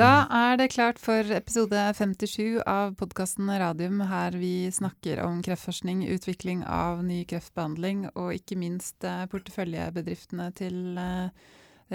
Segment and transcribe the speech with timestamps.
[0.00, 6.06] Da er det klart for episode 57 av podkasten Radium, her vi snakker om kreftforskning,
[6.14, 11.50] utvikling av ny kreftbehandling og ikke minst eh, porteføljebedriftene til eh,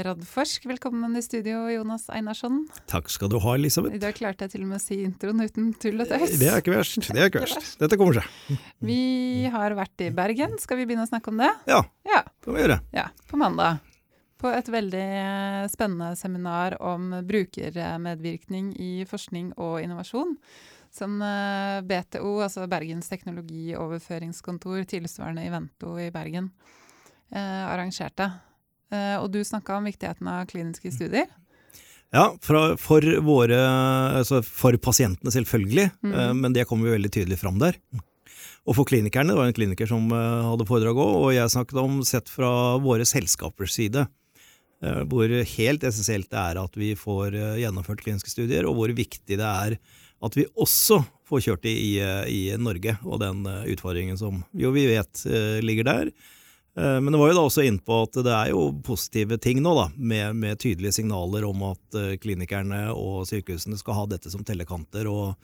[0.05, 0.67] Radforsk.
[0.69, 2.65] Velkommen i studio, Jonas Einarsson.
[2.91, 3.97] Takk skal du ha, Elisabeth.
[3.97, 6.37] I dag klarte jeg til og med å si introen uten tull og tøys.
[6.37, 7.09] Det er ikke verst.
[7.09, 7.73] Det er ikke verst.
[7.81, 8.61] Dette kommer seg.
[8.85, 9.01] Vi
[9.55, 10.59] har vært i Bergen.
[10.61, 11.49] Skal vi begynne å snakke om det?
[11.73, 12.21] Ja, Ja.
[12.21, 12.81] det må vi gjøre.
[12.93, 13.81] Ja, på mandag.
[14.41, 20.35] På et veldig eh, spennende seminar om brukermedvirkning i forskning og innovasjon.
[20.95, 26.51] Som eh, BTO, altså Bergens teknologioverføringskontor, tilsvarende Ivento i Bergen,
[27.31, 28.29] eh, arrangerte.
[28.91, 31.31] Eh, og du snakka om viktigheten av kliniske studier.
[32.13, 33.57] Ja, for, for våre
[34.15, 36.11] Altså for pasientene, selvfølgelig, mm.
[36.13, 37.79] eh, men det kommer jo veldig tydelig fram der.
[38.65, 41.81] Og for klinikerne, det var en kliniker som eh, hadde foredrag òg, og jeg snakket
[41.81, 44.07] om sett fra våre selskapers side.
[44.83, 48.95] Eh, Hvor helt essensielt det er at vi får eh, gjennomført kliniske studier, og hvor
[48.95, 49.77] viktig det er
[50.25, 51.91] at vi også får kjørt det i,
[52.31, 55.25] i Norge, og den eh, utfordringen som jo vi vet
[55.65, 56.15] ligger der.
[56.75, 59.71] Men det var jo da også inn på at det er jo positive ting nå,
[59.77, 65.07] da, med, med tydelige signaler om at klinikerne og sykehusene skal ha dette som tellekanter
[65.07, 65.37] og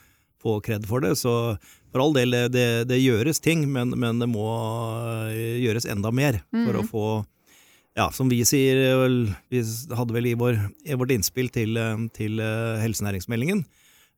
[0.43, 1.13] få kred for det.
[1.15, 1.55] Så
[1.87, 4.49] for all del, det, det gjøres ting, men, men det må
[5.31, 7.05] gjøres enda mer for å få
[7.97, 8.80] ja, som vi sier,
[9.52, 9.61] vi
[9.97, 13.66] hadde vel i, vår, i vårt innspill til, eh, til eh, helsenæringsmeldingen,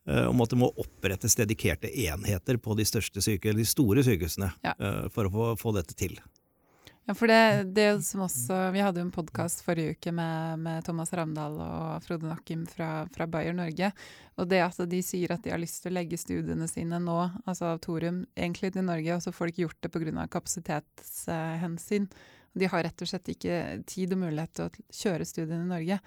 [0.10, 4.54] eh, om at det må opprettes dedikerte enheter på de, største syke, de store sykehusene
[4.66, 4.76] Ja.
[4.78, 6.20] eh, for å få, få dette til.
[7.04, 10.86] Ja, for det, det som også, Vi hadde jo en podkast forrige uke med, med
[10.88, 13.90] Thomas Ramdal og Frode Nakkim fra, fra Bayer Norge.
[14.40, 17.18] Og det at de sier at de har lyst til å legge studiene sine nå,
[17.44, 20.28] altså av Torum, egentlig til Norge, og så får de ikke gjort det pga.
[20.38, 22.08] kapasitetshensyn.
[22.56, 26.00] De har rett og slett ikke tid og mulighet til å kjøre studiene i Norge.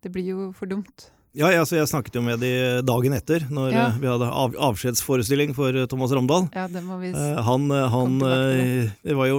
[0.00, 1.10] Det blir jo for dumt.
[1.36, 3.84] Ja, altså, jeg snakket jo med de dagen etter, når Ja.
[3.92, 6.48] eh, vi hadde av, avskjedsforestilling for eh, Thomas Ramdal.
[6.56, 8.18] Ja, det må vi Eh, han, eh, han
[9.04, 9.38] Det var jo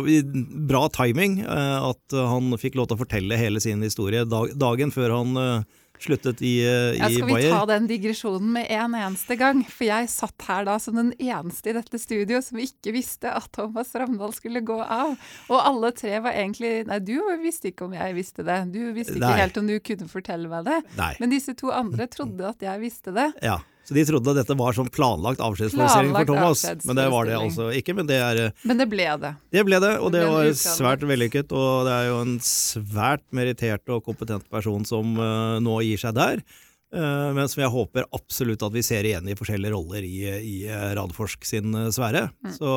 [0.69, 4.89] bra timing eh, at han fikk lov til å fortelle hele sin historie dag, dagen
[4.95, 5.63] før han eh,
[6.05, 7.53] sluttet i, i Ja, skal vi Bayer.
[7.55, 9.63] ta den digresjonen med en eneste gang?
[9.69, 13.49] For jeg satt her da som den eneste i dette studio som ikke visste at
[13.55, 15.15] Thomas Ramdal skulle gå av.
[15.49, 18.59] Og alle tre var egentlig Nei, du visste ikke om jeg visste det.
[18.73, 19.41] Du visste ikke Nei.
[19.43, 20.79] helt om du kunne fortelle meg det.
[20.97, 21.13] Nei.
[21.21, 23.29] Men disse to andre trodde at jeg visste det.
[23.43, 27.27] Ja, så de trodde at dette var sånn planlagt avskjedsplassering for Thomas, men det var
[27.27, 27.95] det altså ikke.
[27.97, 29.31] Men det, er, eh, Men det ble det.
[29.51, 31.51] det ble det, og Det det, var svært vellykket.
[31.51, 36.13] Og det er jo en svært merittert og kompetent person som uh, nå gir seg
[36.17, 36.43] der.
[36.91, 40.55] Uh, men som jeg håper absolutt at vi ser igjen i forskjellige roller i, i
[40.97, 42.25] Radforsk sin eh, sfære.
[42.43, 42.53] Mm.
[42.57, 42.71] Så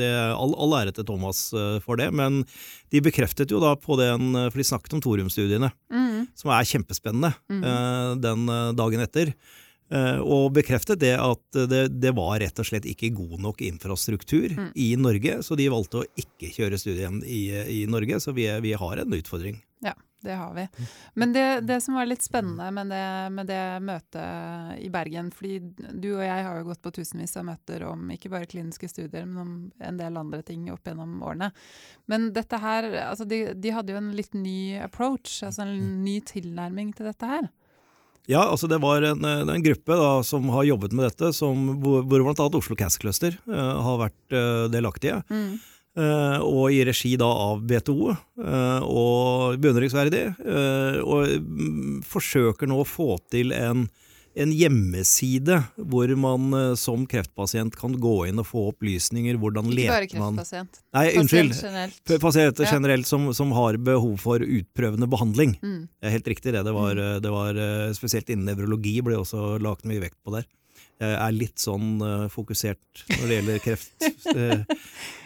[0.00, 2.10] det all, all ære til Thomas uh, for det.
[2.16, 2.42] Men
[2.90, 6.26] de bekreftet jo da på den, for de snakket om thoriumstudiene, Mm.
[6.36, 8.20] som er kjempespennende, mm.
[8.20, 8.42] den
[8.76, 9.30] dagen etter.
[9.90, 14.52] Eh, og bekreftet det at det, det var rett og slett ikke god nok infrastruktur
[14.56, 14.68] Mm.
[14.74, 18.20] i Norge, så de valgte å ikke kjøre studien i, i Norge.
[18.22, 19.58] Så vi, vi har en utfordring.
[19.82, 20.66] Ja, det har vi.
[21.14, 25.58] Men det, det som var litt spennende med det, med det møtet i Bergen, fordi
[25.96, 29.24] du og jeg har jo gått på tusenvis av møter om ikke bare kliniske studier,
[29.26, 31.50] men om en del andre ting opp gjennom årene.
[32.10, 36.20] Men dette her, altså de, de hadde jo en litt ny approach, altså en ny
[36.28, 37.48] tilnærming til dette her.
[38.30, 41.72] Ja, altså det var en, eh, en gruppe da, som har jobbet med dette, som,
[41.82, 45.18] hvor, hvor annet Oslo Cancer Cluster uh, har vært uh, delaktige.
[45.98, 48.12] Eh, og i regi da av BTO,
[48.86, 50.22] og beundringsverdig.
[51.02, 53.88] og mm, forsøker nå å få til en,
[54.38, 55.56] en hjemmeside
[55.90, 59.38] hvor man eh, som kreftpasient kan gå inn og få opplysninger.
[59.40, 60.80] Hvordan Ikke bare leter man kreftpasient.
[60.96, 61.56] Nei, unnskyld.
[61.58, 62.14] Generelt.
[62.22, 62.70] Pasienter Ja.
[62.76, 65.56] generelt som, som har behov for utprøvende behandling.
[65.62, 65.82] Mm.
[66.00, 66.64] Det er helt riktig det.
[66.64, 70.46] Det var, det var eh, Spesielt innen nevrologi ble også lagt mye vekt på der.
[71.00, 73.94] Jeg er litt sånn eh, fokusert når det gjelder kreft.
[74.30, 74.60] Eh,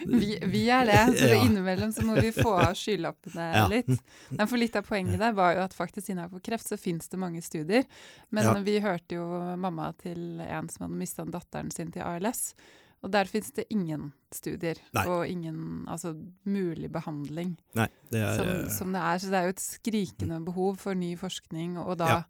[0.07, 1.41] Vi, vi er det, så Ja.
[1.45, 3.65] innimellom så må vi få av skylappene Ja.
[3.69, 3.89] litt.
[4.31, 7.19] Men for litt av poenget der var jo at faktisk innenfor kreft så finnes det
[7.19, 7.85] mange studier.
[8.31, 8.55] Men Ja.
[8.63, 9.27] vi hørte jo
[9.59, 12.55] mamma til en som hadde mista datteren sin til ALS.
[13.03, 15.07] Og der finnes det ingen studier Nei.
[15.07, 16.15] og ingen altså,
[16.47, 19.19] mulig behandling nei, det er som, eh, som det er.
[19.19, 22.23] Så det er jo et skrikende behov for ny forskning, og da Ja.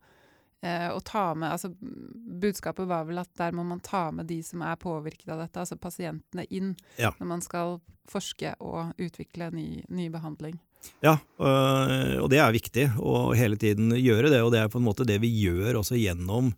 [0.64, 1.70] Eh, å ta med altså
[2.44, 5.60] Budskapet var vel at der må man ta med de som er påvirket av dette,
[5.62, 7.12] altså pasientene, inn Ja.
[7.20, 7.78] når man skal
[8.10, 10.58] forske og utvikle ny, ny behandling.
[11.00, 14.80] Ja, øh, og det er viktig å hele tiden gjøre det, og det er på
[14.80, 16.52] en måte det vi gjør også gjennom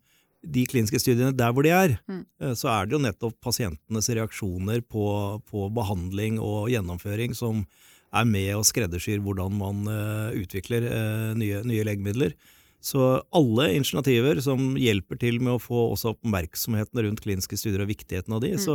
[0.47, 1.97] de kliniske studiene der hvor de er.
[2.11, 2.25] Mm.
[2.41, 5.07] Eh, Så er det jo nettopp pasientenes reaksjoner på,
[5.47, 7.65] på behandling og gjennomføring som
[8.17, 12.35] er med og skreddersyr hvordan man eh, utvikler eh, nye, nye legemidler.
[12.81, 17.89] Så alle initiativer som hjelper til med å få også oppmerksomheten rundt kliniske studier og
[17.91, 18.59] viktigheten av de, Mm.
[18.63, 18.75] så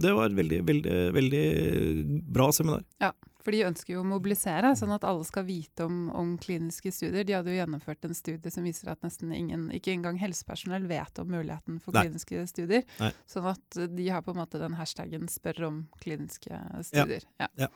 [0.00, 2.82] det var et veldig, veldig, veldig bra seminar.
[3.00, 3.12] Ja,
[3.42, 7.24] for de ønsker jo å mobilisere, sånn at alle skal vite om, om kliniske studier.
[7.26, 11.18] De hadde jo gjennomført en studie som viser at nesten ingen, ikke engang helsepersonell, vet
[11.18, 12.04] om muligheten for Nei.
[12.06, 12.84] kliniske studier.
[13.00, 13.10] Nei.
[13.26, 17.24] Sånn at de har på en måte den hashtaggen 'spør om kliniske studier'.
[17.40, 17.48] Ja.
[17.58, 17.68] Ja.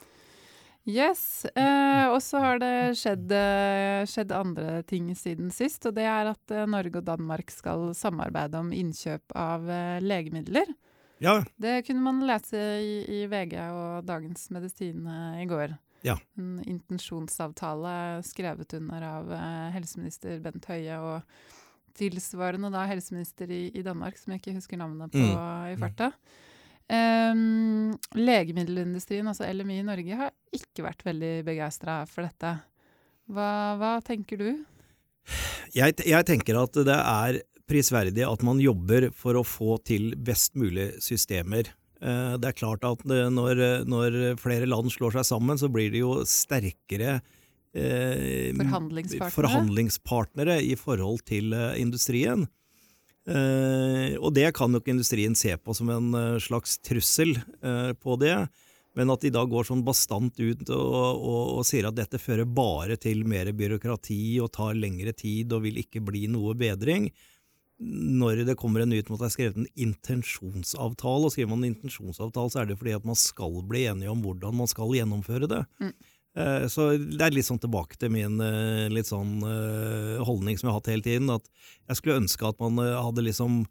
[0.87, 1.45] Yes.
[1.59, 6.31] Eh, og så har det skjedd, eh, skjedd andre ting siden sist, og det er
[6.31, 10.71] at eh, Norge og Danmark skal samarbeide om innkjøp av eh, legemidler.
[11.19, 15.07] Ja, Det kunne man lese i, i VG og Dagens Medisin
[15.41, 15.73] i går.
[16.05, 16.15] Ja.
[16.37, 19.31] En intensjonsavtale skrevet under av
[19.75, 21.23] helseminister Bent Høie og
[21.97, 25.73] tilsvarende da helseminister i, i Danmark, som jeg ikke husker navnet på Mm.
[25.73, 26.11] i farta.
[26.87, 32.53] Em, legemiddelindustrien, altså LMI i Norge, har ikke vært veldig begeistra for dette.
[33.27, 33.49] Hva,
[33.81, 34.51] hva tenker du?
[35.75, 40.55] jeg, jeg tenker at det er prisverdig at man jobber for å få til best
[40.55, 41.73] mulig systemer.
[41.99, 45.91] Uh, Det er klart at det- når, når flere land slår seg sammen, så blir
[45.91, 49.35] det jo sterkere uh, Forhandlingspartnere?
[49.35, 52.47] forhandlingspartnere i forhold til uh, industrien.
[53.27, 58.17] Eh, og det kan nok industrien se på som en eh, slags trussel eh, på
[58.23, 58.39] det.
[58.97, 62.49] Men at de da går sånn bastant ut og, og, og sier at dette fører
[62.49, 67.11] bare til mer byråkrati og tar lengre tid og vil ikke bli noe bedring.
[67.77, 71.67] Når det kommer en nyhet om at det er skrevet en intensjonsavtale, og skriver man
[71.67, 74.95] en intensjonsavtale, så er det fordi at man skal bli enige om hvordan man skal
[74.97, 75.61] gjennomføre det.
[75.83, 75.93] Mm.
[76.37, 80.69] Eh, Så det er litt sånn tilbake til min eh, litt sånn eh, holdning som
[80.69, 81.49] jeg har hatt hele tiden, at
[81.89, 83.65] jeg skulle ønske at man hadde liksom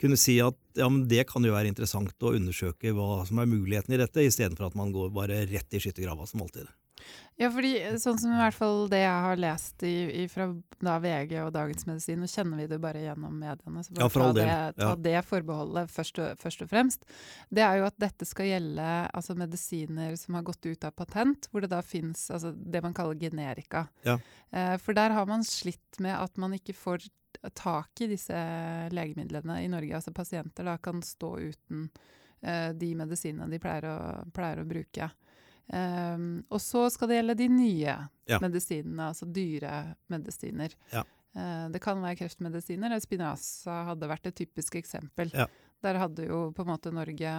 [0.00, 3.48] kunne si at ja, men det kan jo være interessant å undersøke hva som er
[3.48, 6.68] muligheten i dette, istedenfor at man går bare rett i skyttergrava som alltid.
[7.36, 10.46] Ja, fordi eh, sånn som i hvert fall det jeg har lest i, i fra
[10.80, 14.12] da VG og Dagens Medisin, nå kjenner vi det bare gjennom mediene, så bare Ja,
[14.12, 14.46] ta, det,
[14.78, 14.94] ta ja.
[15.08, 17.04] det forbeholdet først og, først og fremst,
[17.52, 21.50] det er jo at dette skal gjelde altså medisiner som har gått ut av patent,
[21.52, 23.86] hvor det da finnes altså det man kaller generika.
[24.08, 24.16] Ja.
[24.50, 27.04] Eh, for der har man slitt med at man ikke får
[27.54, 28.36] tak i disse
[28.96, 29.96] legemidlene i Norge.
[29.96, 31.88] Altså pasienter da kan stå uten
[32.40, 33.98] eh, de medisinene de pleier å,
[34.34, 35.10] pleier å bruke.
[35.66, 37.94] Um, og så skal det gjelde de nye
[38.26, 38.38] Ja.
[38.42, 40.74] medisinene, altså dyre medisiner.
[40.92, 41.02] Ja.
[41.36, 42.86] Uh, det kan være kreftmedisiner.
[42.86, 43.00] eller
[43.88, 45.30] hadde vært et typisk eksempel.
[45.34, 45.46] Ja.
[45.82, 47.30] Der hadde jo på en måte Norge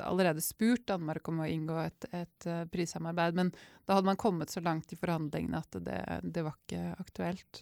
[0.00, 3.50] allerede spurt Danmark om å inngå et, et eh, prissamarbeid, men
[3.84, 7.60] da hadde man kommet så langt i forhandlingene at det, det var ikke aktuelt.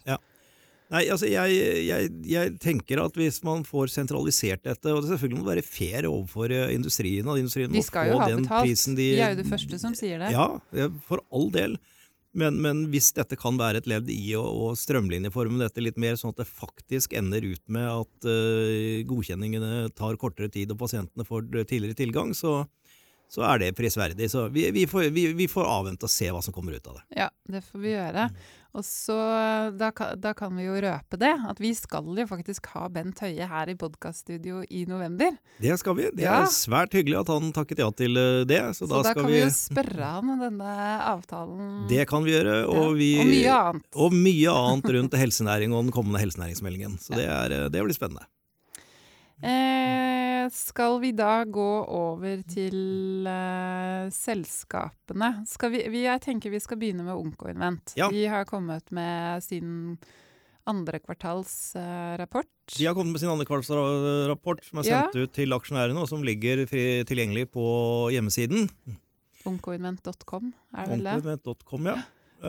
[0.93, 1.53] Nei, altså jeg,
[1.87, 6.05] jeg, jeg tenker at hvis man får sentralisert dette, og det selvfølgelig må være fair
[6.09, 8.67] overfor eh, industrien, at industrien De må skal få jo ha betalt.
[8.67, 10.29] prisen de De er jo det første som sier det.
[10.35, 11.79] Ja, ja, for all del.
[12.33, 16.15] Men, men hvis dette kan være et ledd i å, å strømlinjeforme dette litt mer,
[16.17, 21.25] sånn at det faktisk ender ut med at uh, godkjenningene tar kortere tid og pasientene
[21.27, 22.63] får tidligere tilgang, så,
[23.33, 24.27] så er det prisverdig.
[24.29, 26.99] Så vi, vi, får, vi, vi får avvente og se hva som kommer ut av
[26.99, 27.05] det.
[27.23, 28.27] Ja, det får vi gjøre.
[28.73, 29.13] Og så
[29.77, 33.45] da, da kan vi jo røpe det, at vi skal jo faktisk ha Bent Høie
[33.45, 35.35] her i podkaststudio i november.
[35.61, 36.07] Det skal vi.
[36.17, 36.39] Det Ja.
[36.41, 38.61] er svært hyggelig at han takket ja til eh, det.
[38.73, 40.73] Så, Så, da, da, kan vi vi jo spørre han om denne
[41.13, 41.87] avtalen.
[41.89, 42.55] Det kan vi gjøre.
[42.65, 43.85] Og, Ja, og mye annet.
[43.93, 46.97] og mye annet rundt helsenæring og den kommende helsenæringsmeldingen.
[47.01, 48.25] Så det, er, eh, det blir spennende.
[49.43, 55.31] Eh, skal vi da gå over til eh, selskapene?
[55.71, 57.95] Vi, vi, jeg tenker vi skal begynne med Onkoinvent.
[57.99, 58.07] Ja.
[58.13, 59.97] De har kommet med sin
[60.69, 62.47] andre kvartalsrapport.
[62.77, 65.01] De har kommet med sin andrekvartalsrapport som er Ja.
[65.03, 67.65] sendt ut til aksjonærene, og som ligger fri, tilgjengelig på
[68.15, 68.69] hjemmesiden.
[69.45, 71.15] Onkoinvent.com, er det vel det?
[71.19, 71.97] Onkoinvent.com, ja.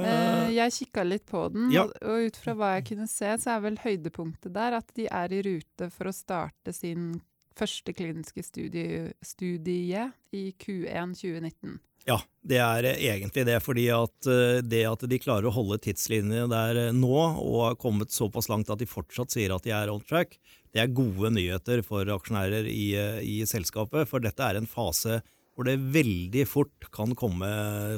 [0.03, 1.85] Eh, jeg kikka litt på den, Ja.
[1.85, 5.33] og, ut fra hva jeg kunne se, så er vel høydepunktet der at de er
[5.33, 7.21] i rute for å starte sin
[7.55, 11.79] første kliniske studie, studie i Q1 2019.
[12.07, 13.61] Ja, det er eh, egentlig det.
[13.63, 14.29] Fordi at
[14.67, 18.83] det at de klarer å holde tidslinjene der nå, og har kommet såpass langt at
[18.83, 20.37] de fortsatt sier at de er on track,
[20.75, 22.91] det er gode nyheter for aksjonærer i,
[23.23, 24.09] i selskapet.
[24.11, 25.23] For dette er en fase
[25.55, 27.47] hvor det veldig fort kan komme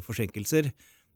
[0.04, 0.68] forsinkelser.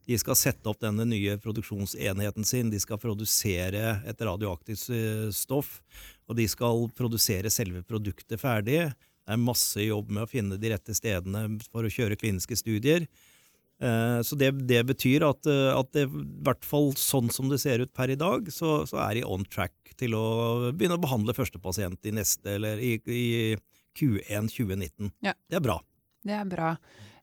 [0.08, 5.80] De skal sette opp denne nye produksjonsenheten sin, de skal produsere et radioaktivt eh, stoff,
[6.26, 8.86] og de skal produsere selve produktet ferdig.
[8.90, 13.06] Det er masse jobb med å finne de rette stedene for å kjøre kliniske studier.
[13.80, 17.60] Eh, Så det, det betyr at, eh, at det, i hvert fall sånn som det
[17.62, 21.04] ser ut per i dag, så, så er de on track til å begynne å
[21.04, 23.56] behandle første pasient i neste, eller i, i
[23.96, 25.12] Q1 2019.
[25.24, 25.36] Ja.
[25.48, 25.78] Det er bra.
[26.24, 26.74] Det er bra.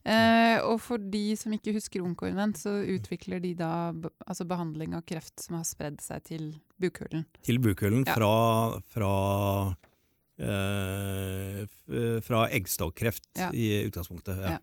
[0.08, 3.70] Eh, og for de som ikke husker Onkoinvent, så utvikler de da
[4.24, 6.46] altså behandling av kreft som har spredd seg til
[6.80, 7.26] bukhulen.
[7.44, 8.14] Til bukhulen Ja.
[8.16, 9.12] fra, fra,
[10.38, 11.66] eh,
[12.24, 13.50] fra eggstokkreft Ja.
[13.52, 14.38] i utgangspunktet.
[14.38, 14.58] Ja.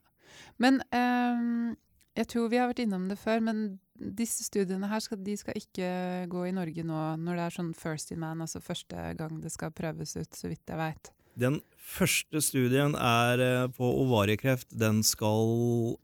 [0.57, 1.75] Men eh,
[2.15, 5.53] jeg tror vi har vært innom det før, men disse studiene her skal, de skal
[5.55, 9.39] ikke gå i Norge nå når det er sånn first in man, altså første gang
[9.41, 11.11] det skal prøves ut, så vidt jeg veit.
[11.35, 14.71] Den første studien er eh, på ovariekreft.
[14.71, 15.97] Den skal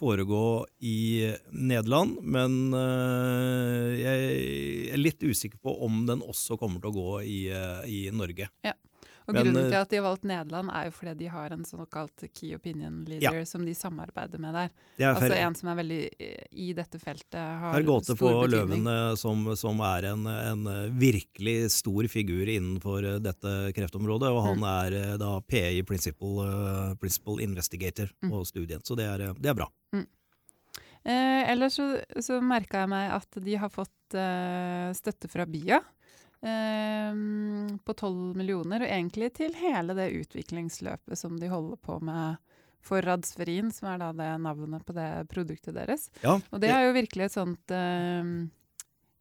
[0.00, 6.92] foregå i Nederland, men eh, jeg er litt usikker på om den også kommer til
[6.92, 8.48] å gå i, eh, i Norge.
[9.30, 11.52] Og Men, grunnen eh, til at de har valgt Nederland, er jo fordi de har
[11.54, 14.72] en såkalt key opinion leader som de samarbeider med der.
[14.98, 18.42] Er Altså en som er veldig eh, i dette feltet, har Herr Gåte på stor
[18.48, 18.82] betydning.
[18.82, 24.32] Løven, eh, som, som er en, en eh, virkelig stor figur innenfor eh, dette kreftområdet.
[24.34, 24.46] Og Mm.
[24.50, 28.30] han er eh, da PI Principal, eh, Principal Investigator Mm.
[28.34, 29.70] på studien, så det er, eh, det er bra.
[31.02, 31.86] Eh, ellers så,
[32.20, 35.84] så merka jeg meg at de har fått eh, støtte fra BIA eh,
[36.40, 42.38] på 12 millioner, og egentlig til hele det utviklingsløpet som de holder på med
[42.80, 46.08] for Radsferin, som er da det navnet på det produktet deres.
[46.24, 48.32] Ja, Og det er jo virkelig et sånt eh,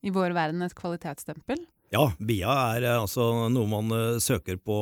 [0.07, 1.65] i vår verden et kvalitetsstempel.
[1.89, 4.77] Ja, BIA er eh, altså noe man eh, søker på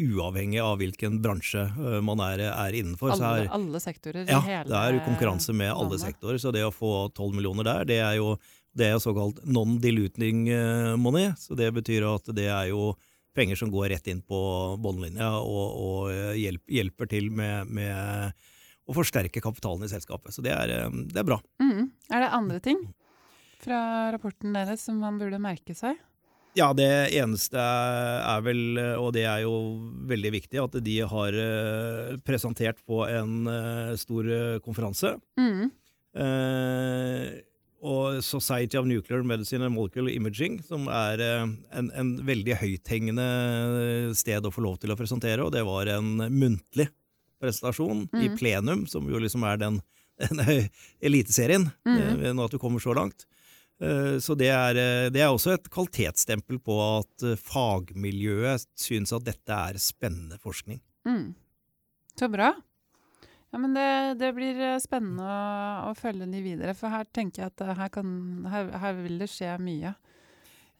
[0.00, 3.12] uavhengig av hvilken bransje eh, man er, er innenfor.
[3.12, 6.06] Så Alle, er, alle sektorer ja, i hele det er jo konkurranse med alle landet.
[6.06, 8.32] sektorer, så det å få 12 millioner der, det er jo
[8.76, 11.32] det er såkalt non-diluting eh, money.
[11.38, 12.92] Så det betyr at det er jo
[13.36, 14.40] penger som går rett inn på
[14.82, 18.34] båndlinja og, og eh, hjelp, hjelper til med, med
[18.90, 20.34] å forsterke kapitalen i selskapet.
[20.34, 21.40] Så det er, eh, det er bra.
[21.62, 21.90] Mm.
[22.10, 22.84] Er det andre ting
[23.60, 25.98] fra rapporten deres som man burde merke seg?
[26.58, 29.52] Ja, det eneste er vel, og det er jo
[30.10, 31.36] veldig viktig, at de har
[32.26, 33.46] presentert på en
[33.94, 34.26] stor
[34.64, 35.12] konferanse.
[35.38, 35.68] Mm.
[36.10, 37.38] Eh,
[37.80, 41.46] og Society of Nuclear Medicine and Molecular Imaging, som er eh,
[41.78, 43.24] en, en veldig høythengende
[44.18, 46.88] sted å få lov til å presentere, og det var en muntlig
[47.40, 48.36] presentasjon i Mhm.
[48.36, 49.80] plenum, som jo liksom er den,
[50.20, 50.68] den
[51.00, 53.24] eliteserien, eh, nå at du kommer så langt.
[53.80, 59.12] Eh, Så det er, eh, det er også et kvalitetsstempel på at eh, fagmiljøet syns
[59.16, 60.80] at dette er spennende forskning.
[61.08, 61.30] Mm.
[62.20, 62.52] Så bra.
[63.50, 63.88] Ja, men det,
[64.20, 67.74] det blir eh, spennende å, å følge de videre, for her tenker jeg at eh,
[67.80, 68.12] her, kan,
[68.50, 69.94] her, her vil det skje mye.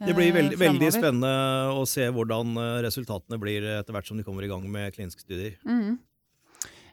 [0.01, 1.33] Det blir eh, veldig, veldig spennende
[1.77, 5.27] å se hvordan eh, resultatene blir etter hvert som de kommer i gang med kliniske
[5.27, 5.59] studier.
[5.67, 5.99] Mhm.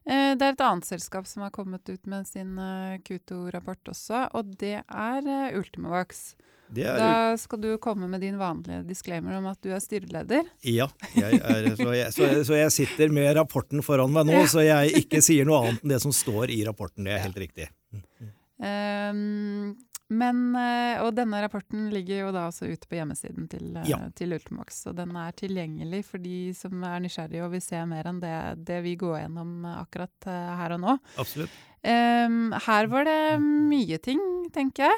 [0.08, 4.28] Eh, Det er et annet selskap som har kommet ut med sin eh, Q2-rapport også,
[4.34, 6.36] og det er Ultimavax.
[6.68, 10.48] Det er, Da skal du komme med din vanlige disclaimer om at du er styreleder.
[10.64, 14.42] ja, jeg er, så, jeg, så, jeg, så jeg sitter med rapporten foran meg nå,
[14.52, 17.08] så jeg ikke sier noe annet enn det som står i rapporten.
[17.08, 17.70] Det er helt riktig.
[18.58, 19.76] Ehm,
[20.10, 23.98] men, eh, og denne rapporten ligger jo da også ute på hjemmesiden til, eh, Ja.
[24.16, 24.86] til Ultimax.
[24.88, 28.66] Og den er tilgjengelig for de som er nysgjerrige og vil se mer enn det,
[28.66, 31.00] det vi går gjennom akkurat eh, her og nå.
[31.18, 31.50] Absolutt.
[31.88, 34.20] Um, her var det mye ting,
[34.52, 34.98] tenker jeg,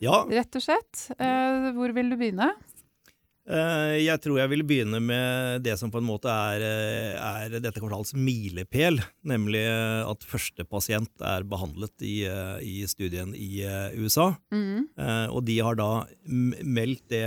[0.00, 1.10] Ja, rett og slett.
[1.20, 2.54] Uh, hvor vil du begynne?
[3.50, 7.56] Eh, jeg tror jeg vil begynne med det som på en måte er, eh, er
[7.58, 12.22] dette kvartalets milepæl, nemlig eh, at første pasient er behandlet i,
[12.62, 13.64] i studien i
[13.98, 14.30] USA.
[14.96, 15.90] Eh, og de har da
[16.30, 17.26] meldt det,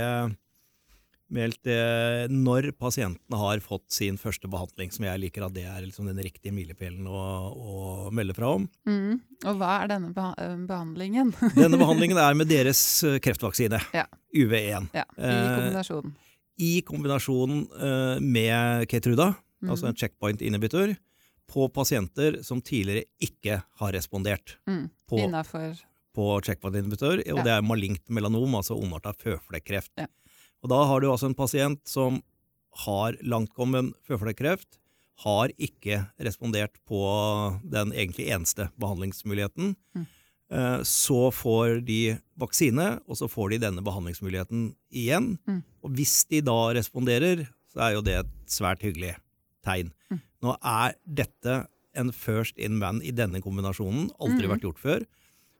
[1.34, 5.82] meldt det når pasientene har fått sin første behandling, som jeg liker at det er
[5.84, 7.22] liksom den riktige milepælen å,
[7.52, 8.68] å melde fra om.
[8.86, 9.18] Mm.
[9.44, 11.32] Og hva er denne eh, behandlingen?
[11.58, 14.06] Denne behandlingen er med deres eh, kreftvaksine, Ja.
[14.34, 16.14] UV1, ja, I Eh, kombinasjon.
[16.58, 19.32] i kombinasjon eh, med Keytruda,
[19.64, 20.94] altså en checkpoint inhibitor,
[21.50, 24.86] på pasienter som tidligere ikke har respondert Mm.
[25.10, 25.74] på Innafor
[26.14, 27.42] på checkpoint-inhibitor, og Ja.
[27.42, 29.90] det er malignt melanom, altså ondarta føflekkreft.
[29.98, 30.06] Ja.
[30.64, 32.22] Og da har du altså en pasient som
[32.86, 34.78] har langtkommen føflekkreft,
[35.22, 36.98] har ikke respondert på
[37.70, 39.74] den egentlig eneste behandlingsmuligheten.
[39.94, 40.06] Mm.
[40.50, 45.36] Eh, Så får de vaksine, og så får de denne behandlingsmuligheten igjen.
[45.46, 45.60] Mm.
[45.84, 49.14] Og hvis de da responderer, så er jo det et svært hyggelig
[49.64, 49.92] tegn.
[50.10, 50.20] Mm.
[50.42, 51.60] Nå er dette
[51.94, 54.50] en first in man i denne kombinasjonen, aldri Mm.
[54.50, 55.06] vært gjort før.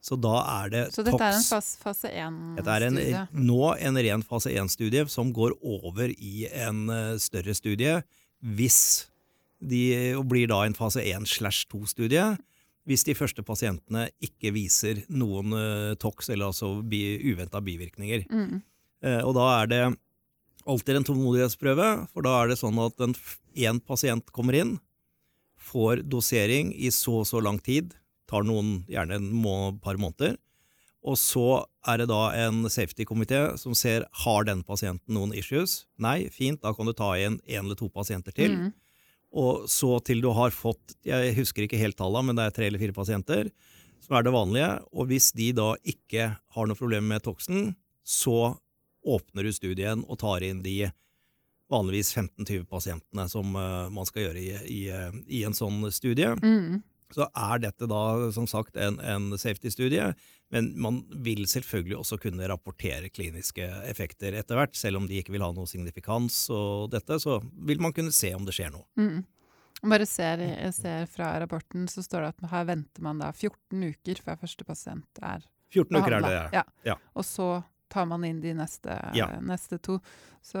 [0.05, 2.59] Så da er det Så dette er en fase, fase 1-studie?
[2.59, 2.99] Dette er en,
[3.47, 7.97] nå en ren fase 1-studie som går over i en eh, større studie
[8.45, 9.07] hvis
[9.65, 12.35] de og blir da en fase 1 slash 2-studie.
[12.85, 18.27] Hvis de første pasientene ikke viser noen uh, tox, eller altså bi, uventa bivirkninger.
[18.29, 18.59] Mm.
[19.01, 19.83] Eh, og da er det
[20.69, 24.75] alltid en tålmodighetsprøve, for da er det sånn at én pasient kommer inn,
[25.57, 27.95] får dosering i så og så lang tid,
[28.29, 30.37] tar noen gjerne en må, par måneder,
[31.05, 35.83] og så er det da en safety-komité som ser har den pasienten noen issues.
[36.01, 38.57] Nei, fint, da kan du ta inn én eller to pasienter til.
[38.57, 38.71] Mm.
[39.35, 42.69] Og så til du har fått, jeg husker ikke helt tallene, men det er tre
[42.71, 43.51] eller fire pasienter,
[44.01, 44.71] som er det vanlige.
[44.95, 48.55] Og hvis de da ikke har noe problem med toxen, så
[49.05, 50.87] åpner du studien og tar inn de
[51.69, 56.33] vanligvis 15-20 pasientene som eh, man skal gjøre i, i, eh, i en sånn studie.
[56.41, 56.81] Mm.
[57.13, 60.07] Så er dette da som sagt en, en safety-studie,
[60.53, 64.75] men man vil selvfølgelig også kunne rapportere kliniske effekter etter hvert.
[64.77, 68.33] Selv om de ikke vil ha noe signifikans og dette, så vil man kunne se
[68.35, 68.87] om det skjer noe.
[68.97, 69.23] Mm.
[69.85, 73.83] Bare ser, jeg ser fra rapporten, så står det at her venter man da 14
[73.91, 75.43] uker før første pasient er
[75.75, 76.33] 14 uker er det.
[76.55, 76.63] Ja.
[76.87, 76.95] Ja.
[77.13, 77.49] Og så
[77.91, 79.27] tar man inn de neste, Ja.
[79.43, 79.99] neste to.
[80.41, 80.57] Så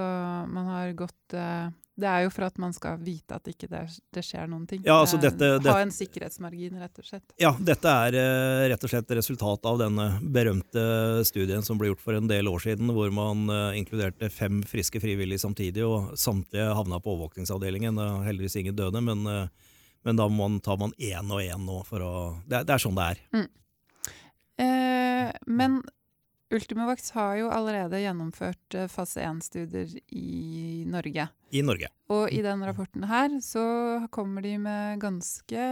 [0.51, 3.85] man har gått eh, Det er jo for at man skal vite at ikke det,
[4.11, 4.81] det skjer noen ting.
[4.83, 7.23] Ja, altså dette, det, Ha en sikkerhetsmargin, rett og slett.
[7.39, 10.83] Ja, dette er eh, rett og slett resultat av denne berømte
[11.27, 14.99] studien som ble gjort for en del år siden, hvor man eh, inkluderte fem friske
[14.99, 18.01] frivillige samtidig, og samtlige havna på overvåkningsavdelingen.
[18.03, 19.71] Er heldigvis ingen døde, men, eh,
[20.03, 22.83] men da må man, tar man én og én nå for å det, det er
[22.83, 23.23] sånn det er.
[24.59, 25.79] Eh, men
[26.53, 31.27] Ultimovax har jo allerede gjennomført eh, fase 1-studier i Norge.
[31.49, 31.89] I Norge.
[32.13, 33.65] Og i den rapporten her så
[34.13, 35.63] kommer de med ganske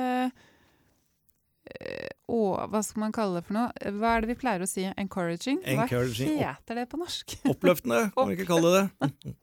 [1.69, 2.39] eh, å,
[2.71, 3.93] hva skal man kalle det for noe?
[3.99, 4.87] Hva er det vi pleier å si?
[4.97, 5.61] Encouraging?
[5.61, 6.39] Encouraging.
[6.39, 7.37] Hva heter det på norsk?
[7.53, 8.85] Oppløftende, kan vi ikke kalle det.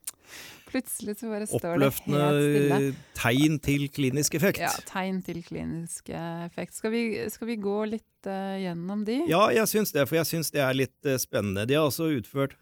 [0.71, 2.21] Plutselig så bare står det helt stille.
[2.21, 4.61] Oppløftende tegn til klinisk effekt.
[4.63, 6.77] Ja, tegn til klinisk effekt.
[6.79, 9.19] Skal vi, skal vi gå litt uh, gjennom de?
[9.31, 11.67] Ja, jeg syns det, for jeg syns det er litt uh, spennende.
[11.67, 12.55] De har altså utført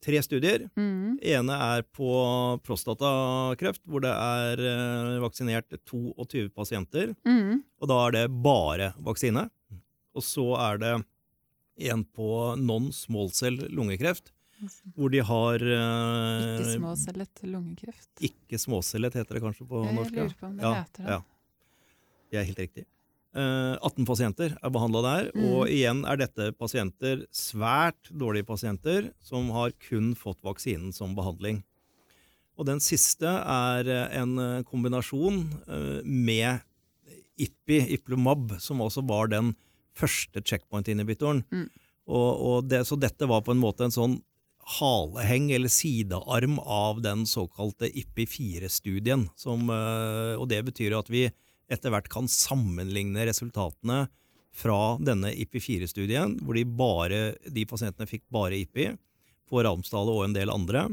[0.00, 0.64] tre studier.
[0.80, 2.10] Mm, ene er på
[2.64, 7.12] prostatakreft, hvor det er uh, vaksinert 22 pasienter.
[7.28, 9.50] mm, Og da er det bare vaksine.
[10.16, 10.94] Og så er det
[11.90, 14.32] en på non-small cell lungekreft,
[14.96, 18.10] hvor de har eh, ikke småcellet lungekreft.
[18.26, 20.14] Ikke småcellet, heter det kanskje på Jeg norsk?
[20.16, 21.10] Jeg lurer på om det Ja, heter det.
[21.10, 21.20] ja.
[22.30, 22.84] Det er helt riktig.
[23.34, 25.44] Eh, 18 pasienter er behandla der, Mm.
[25.54, 31.62] og igjen er dette pasienter, svært dårlige pasienter, som har kun fått vaksinen som behandling.
[32.58, 36.60] Og den siste er eh, en eh, kombinasjon eh, med
[37.38, 39.54] IPI, Iplomab, som også var den
[39.96, 41.44] første checkpoint-inhibitoren.
[41.50, 41.68] Mm.
[42.10, 44.18] Og, og det, så dette var på en måte en sånn
[44.78, 49.28] haleheng eller sidearm av den såkalte IPI4-studien.
[49.70, 51.30] eh, Og det betyr at vi
[51.70, 54.08] etter hvert kan sammenligne resultatene
[54.52, 58.96] fra denne IPI4-studien, hvor de, bare, de pasientene fikk bare IPI,
[59.50, 60.88] på Ramsdale og en del andre.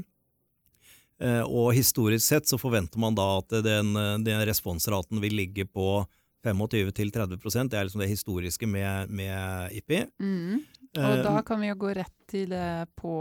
[1.21, 6.05] Eh, Og historisk sett så forventer man da at den, den responsraten vil ligge på
[6.45, 10.05] 25-30 Det er liksom det historiske med, med IPI.
[10.21, 10.65] Mm.
[10.95, 12.53] Og Eh, da kan vi jo gå rett til
[12.95, 13.13] på,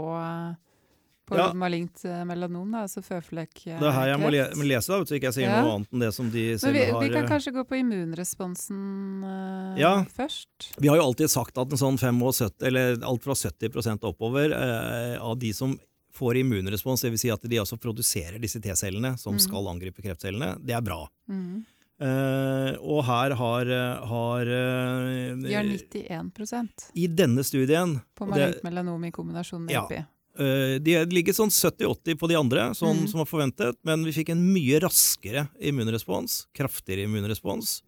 [1.27, 1.53] på Ja.
[1.53, 3.81] malignt eh, melanom, da, altså føflekkreft.
[3.81, 5.61] Det er her jeg må, le må lese, da, så ikke jeg sier Ja.
[5.61, 6.61] noe annet enn det som de sier.
[6.63, 8.79] selv vi, har vi kan eh, kanskje gå på immunresponsen
[9.23, 10.05] uh, Ja.
[10.05, 10.71] først.
[10.79, 15.19] Vi har jo alltid sagt at en sånn 75, eller alt fra 70 oppover uh,
[15.21, 15.77] av de som
[16.17, 17.21] får immunrespons, dvs.
[17.21, 19.43] Si at de også produserer disse T-cellene som mm.
[19.43, 21.03] skal angripe kreftcellene, det er bra.
[21.29, 21.65] Mm.
[21.97, 28.61] Eh, og her har, eh, har uh, Vi har 91 I denne studien på malignt
[28.61, 30.05] melanom i kombinasjon med Ja.
[30.37, 33.07] Eh, De ligger sånn 70-80 på de andre, sånn mm.
[33.11, 37.79] som var forventet, men vi fikk en mye raskere immunrespons, kraftigere immunrespons,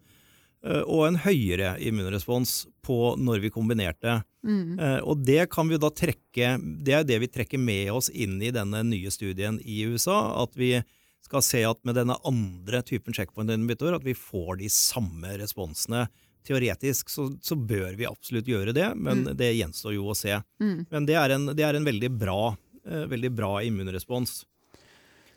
[0.65, 4.23] eh, og en høyere immunrespons på når vi kombinerte.
[4.41, 4.79] Mm.
[4.79, 8.41] Eh, Og det kan vi da trekke Det er det vi trekker med oss inn
[8.41, 10.41] i denne nye studien i USA.
[10.41, 10.77] At vi
[11.25, 16.07] skal se at med denne andre typen checkpoint-inhibitor at vi får de samme responsene.
[16.47, 19.35] Teoretisk så, så bør vi absolutt gjøre det, men Mm.
[19.37, 20.39] det gjenstår jo å se.
[20.63, 20.85] Mm.
[20.89, 22.55] Men det er en, det er en veldig, bra,
[22.87, 24.45] eh, veldig bra immunrespons.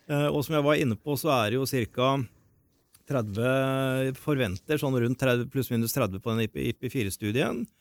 [0.08, 2.12] Eh, og som jeg var inne på, så er det jo ca.
[3.10, 7.64] 30 forventer sånn rundt 30, pluss-minus 30 på den IP4-studien.
[7.66, 7.78] Eh,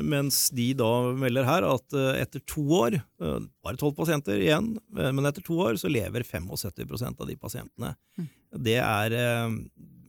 [0.00, 4.70] mens de da melder her at eh, etter to år, eh, bare 12 pasienter igjen,
[4.96, 7.94] eh, men etter to år så lever 75% av de pasientene.
[8.18, 8.28] Mm.
[8.64, 9.58] Det er eh,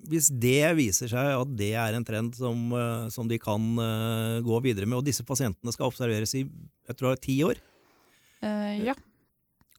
[0.08, 4.39] Hvis det viser seg at det er en trend som, eh, som de kan eh,
[4.43, 7.62] gå videre med, og disse pasientene skal observeres i jeg tror det er ti år
[8.43, 8.93] Eh, ja.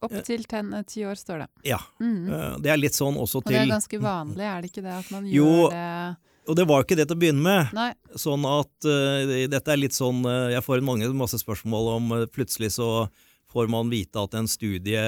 [0.01, 1.47] Opp til eh, ti år, står det.
[1.69, 1.77] Ja.
[2.01, 2.29] Mm.
[2.33, 4.81] eh, Det er litt sånn også til Og det er ganske vanlig, er det ikke
[4.85, 4.95] det?
[5.03, 5.45] At man Jo.
[5.45, 7.71] gjør det Og det var ikke det til å begynne med.
[7.75, 7.91] Nei.
[8.19, 12.25] Sånn at uh, dette er litt sånn uh, Jeg får mange masse spørsmål om uh,
[12.31, 13.07] plutselig så
[13.55, 14.99] får man vite at en studie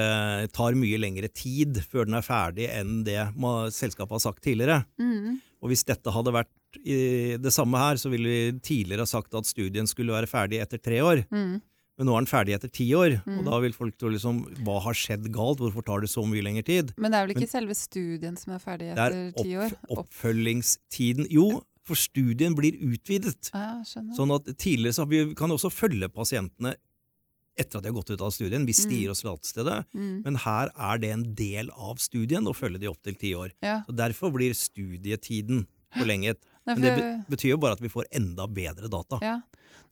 [0.56, 4.78] tar mye lengre tid før den er ferdig enn det man, selskapet har sagt tidligere.
[4.96, 5.36] Mm.
[5.60, 9.36] Og hvis dette hadde vært i det samme her, så ville vi tidligere ha sagt
[9.36, 11.26] at studien skulle være ferdig etter tre år.
[11.28, 11.58] Mm.
[11.98, 13.38] Men nå er den ferdig etter ti år, Mm.
[13.40, 15.58] og da vil folk tro liksom Hva har skjedd galt?
[15.58, 16.92] Hvorfor tar det så mye lengre tid?
[16.96, 19.68] Men det er vel ikke Men- selve studien som er ferdig er etter ti år?
[19.70, 23.50] Det opp, oppfølgingstiden Jo, for studien blir utvidet.
[23.54, 24.14] Ja, skjønner.
[24.16, 26.74] Sånn at tidligere så vi kan også følge pasientene
[27.58, 29.00] etter at de har gått ut av studien, hvis de Mm.
[29.00, 29.84] gir oss tillatelse til det.
[29.96, 30.22] Mm.
[30.24, 33.50] Men her er det en del av studien å følge de opp til ti år.
[33.62, 33.82] Ja.
[33.88, 36.36] Så Derfor blir studietiden forlenget.
[36.66, 39.18] Men det betyr jo bare at vi får enda bedre data.
[39.22, 39.40] Ja.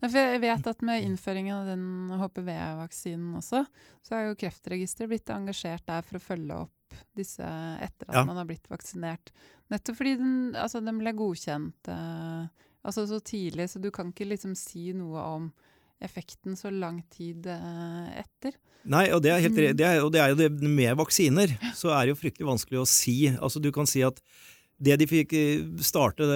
[0.03, 1.85] Jeg vet at med innføringen av den
[2.21, 3.63] HPV-vaksinen også,
[4.05, 7.43] så har jo Kreftregisteret blitt engasjert der for å følge opp disse
[7.83, 8.25] etter at Ja.
[8.25, 9.33] man har blitt vaksinert.
[9.73, 12.47] Nettopp fordi den, altså, den ble godkjent eh,
[12.87, 15.49] altså så tidlig, så du kan ikke liksom si noe om
[16.01, 18.53] effekten så lang tid eh, etter.
[18.87, 19.77] Nei, og det er, helt, Mm.
[19.77, 22.79] det er, og det er jo det med vaksiner, så er det jo fryktelig vanskelig
[22.85, 23.17] å si.
[23.35, 24.21] Altså Du kan si at
[24.83, 26.27] det de fikk eh, starte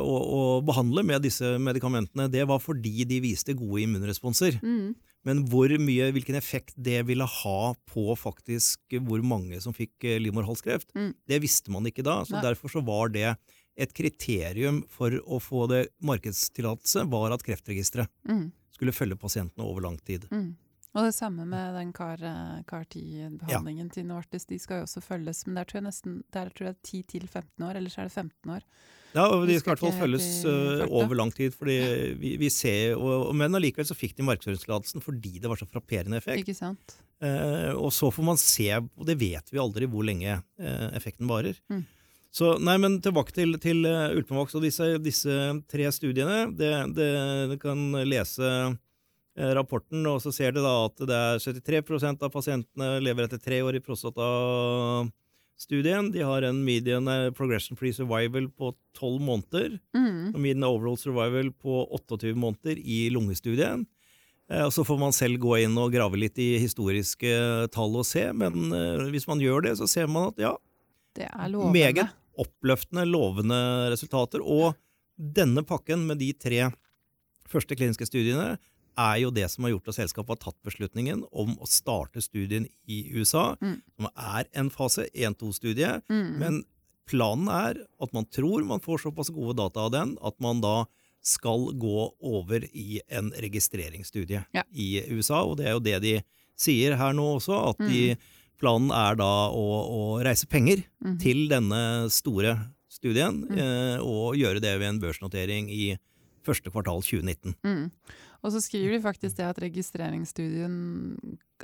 [0.00, 4.56] å, å behandle med disse medikamentene, det var fordi de viste gode immunresponser.
[4.64, 4.94] Mm.
[5.28, 10.18] Men hvor mye, hvilken effekt det ville ha på faktisk hvor mange som fikk eh,
[10.24, 11.12] livmorhalskreft, Mm.
[11.28, 12.22] det visste man ikke da.
[12.24, 12.42] Så Nei.
[12.48, 13.36] Derfor så var det
[13.76, 18.50] et kriterium for å få det markedstillatelse, var at Kreftregisteret Mm.
[18.74, 20.26] skulle følge pasientene over lang tid.
[20.32, 20.56] Mm.
[20.92, 24.44] Og det samme med den CAR-10-behandlingen til Novartis.
[24.48, 27.78] De skal jo også følges, men der tror jeg nesten der tror jeg 10-15 år,
[27.80, 28.66] ellers er det 15 år.
[29.12, 30.88] Ja, og De skal i hvert fall følges farta.
[30.88, 31.54] over lang tid.
[31.56, 31.78] fordi
[32.20, 36.20] vi, vi ser, og, Men allikevel så fikk de markedsføringstillatelsen fordi det var så frapperende
[36.20, 36.44] effekt.
[36.44, 36.96] Ikke sant?
[37.22, 41.28] Eh, og så får man se, og det vet vi aldri hvor lenge eh, effekten
[41.30, 41.60] varer.
[41.72, 41.84] Mm.
[42.32, 45.34] Så nei, men tilbake til, til uh, og disse, disse
[45.68, 46.46] tre studiene.
[46.56, 47.10] Det, det,
[47.50, 48.78] det kan lese eh,
[49.38, 53.62] rapporten, og så ser du da at det er 73 av pasientene lever etter tre
[53.64, 56.10] år i prostatastudien.
[56.12, 59.78] De har en median eh, progression free survival på 12 måneder.
[59.96, 60.34] Mm.
[60.34, 63.86] Og median overall survival på 28 måneder i lungestudien.
[64.50, 67.32] Eh, Og Så får man selv gå inn og grave litt i historiske
[67.72, 70.52] tall og se, men eh, hvis man gjør det, så ser man at ja,
[71.16, 71.72] Det er lovende.
[71.72, 72.08] meget
[72.40, 73.58] oppløftende, lovende
[73.92, 74.40] resultater.
[74.40, 74.74] Og
[75.16, 76.70] denne pakken med de tre
[77.52, 78.54] første kliniske studiene
[78.98, 82.66] er jo det som har gjort at selskapet har tatt beslutningen om å starte studien
[82.86, 83.80] i USA, Mm.
[83.96, 86.02] som er en fase 1-2-studie.
[86.10, 86.38] Mm.
[86.38, 86.64] Men
[87.06, 90.84] planen er at man tror man får såpass gode data av den at man da
[91.22, 94.62] skal gå over i en registreringsstudie Ja.
[94.74, 96.22] i USA, og det er jo det de
[96.56, 98.16] sier her nå også, at de,
[98.58, 101.18] planen er da å, å reise penger mm.
[101.22, 102.56] til denne store
[102.90, 103.58] studien, Mm.
[103.58, 105.96] eh, og gjøre det ved en børsnotering i
[106.44, 107.54] første kvartal 2019.
[107.64, 107.90] Mm.
[108.42, 111.16] Og så skriver de faktisk det at registreringsstudien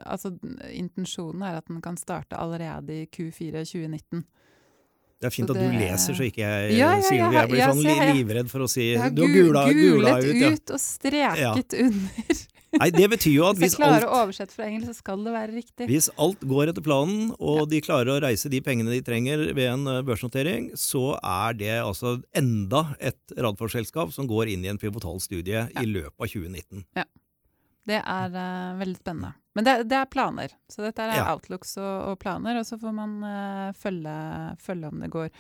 [0.06, 0.30] Altså
[0.70, 4.22] intensjonen er at den kan starte allerede i Q4 2019.
[5.18, 7.30] Det er fint Så at du leser, så ikke jeg Ja, ja, sier ja.
[7.40, 8.12] Jeg blir ja, sånn ja.
[8.14, 10.52] livredd for å si Du har gu- gula, gula ut, ja.
[10.54, 12.44] ut og streket under.
[12.76, 15.22] Nei, det betyr jo at Hvis hvis klarer alt å oversette fra engelsk, så skal
[15.24, 15.86] det være riktig.
[15.88, 19.70] Hvis alt går etter planen, og de klarer å reise de pengene de trenger ved
[19.70, 24.80] en eh, børsnotering, så er det altså enda et Radforsk-selskap som går inn i en
[24.80, 26.84] pivotal studie i løpet av 2019.
[26.98, 27.06] Ja.
[27.88, 29.32] Det er uh, veldig spennende.
[29.56, 30.52] Men det, det er planer.
[30.68, 31.30] Så dette er Ja.
[31.32, 34.18] outlooks og, og planer, og så får man uh, følge,
[34.60, 35.30] følge om det går.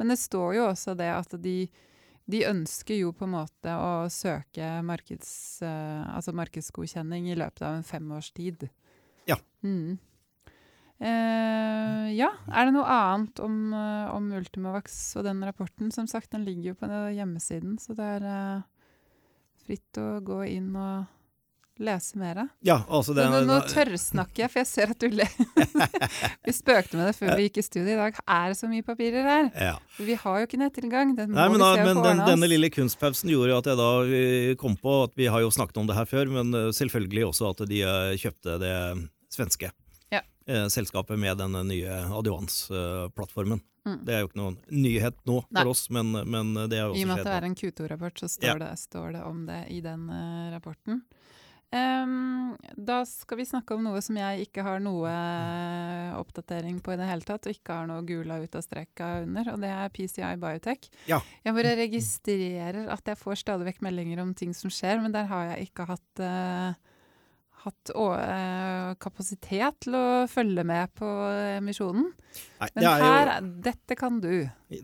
[0.00, 1.58] Men det står jo også det at de,
[2.28, 5.30] de ønsker jo på en måte å søke markeds,
[5.64, 8.68] eh, altså markedsgodkjenning i løpet av en femårstid.
[9.30, 9.38] Ja.
[9.64, 9.96] Mm.
[10.98, 15.92] Eh, ja, er det noe annet om, eh, om Ultimavax og den rapporten?
[15.94, 18.66] Som sagt, den ligger jo på hjemmesiden, så det er eh,
[19.64, 21.06] fritt å gå inn og
[21.82, 22.40] lese mer.
[22.66, 25.30] Ja, altså det, nå, nå tørrsnakker jeg, for jeg ser at du ler.
[26.46, 28.18] vi spøkte med det før vi gikk i studio i dag.
[28.26, 29.50] Er det så mye papirer her?
[29.54, 29.76] ja.
[29.98, 31.10] Vi har jo ikke nettilgang.
[31.16, 34.52] Må Nei, men, da, men den, denne lille kunstpausen gjorde jo at jeg da eh,
[34.60, 37.50] kom på at vi har jo snakket om det her før, men eh, selvfølgelig også
[37.50, 38.74] at de eh, kjøpte det
[39.34, 39.72] svenske
[40.14, 40.22] Ja.
[40.72, 43.60] selskapet med den nye Adjuvans-plattformen.
[43.88, 43.98] Mm.
[44.04, 45.64] Det er jo ikke noen nyhet nå for Nei.
[45.70, 47.00] oss, men, men det er jo også skjedd.
[47.00, 48.56] I og med at det er en Q2-rapport, så står, Ja.
[48.62, 50.06] det, står det om det i den
[50.54, 51.02] rapporten.
[51.68, 56.94] Ehm, da skal vi snakke om noe som jeg ikke har noe eh, oppdatering på
[56.94, 59.72] i det hele tatt, og ikke har noe gula ut av streka under, og det
[59.74, 60.88] er PCI Biotech.
[61.10, 61.20] Ja.
[61.44, 65.28] Jeg bare registrerer at jeg får stadig vekk meldinger om ting som skjer, men der
[65.28, 66.87] har jeg ikke hatt, eh,
[67.64, 71.08] hatt å, eh, kapasitet til å følge med på
[71.58, 72.10] emisjonen.
[72.60, 73.30] Nei, Men det jo, her,
[73.68, 74.32] dette kan du.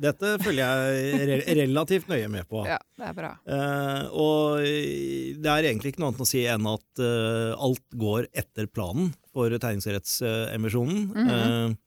[0.02, 2.64] Dette følger jeg re relativt nøye med på.
[2.68, 3.30] Ja, det er bra.
[3.46, 8.28] Eh, og det er egentlig ikke noe annet å si enn at eh, alt går
[8.32, 11.08] etter planen for tegningsrettsemisjonen.
[11.14, 11.32] Mhm.
[11.38, 11.80] Eh,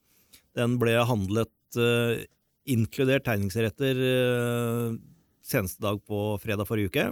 [0.57, 2.25] den ble handlet eh,
[2.73, 4.97] inkludert tegningsretter eh,
[5.45, 7.07] seneste dag på fredag forrige uke.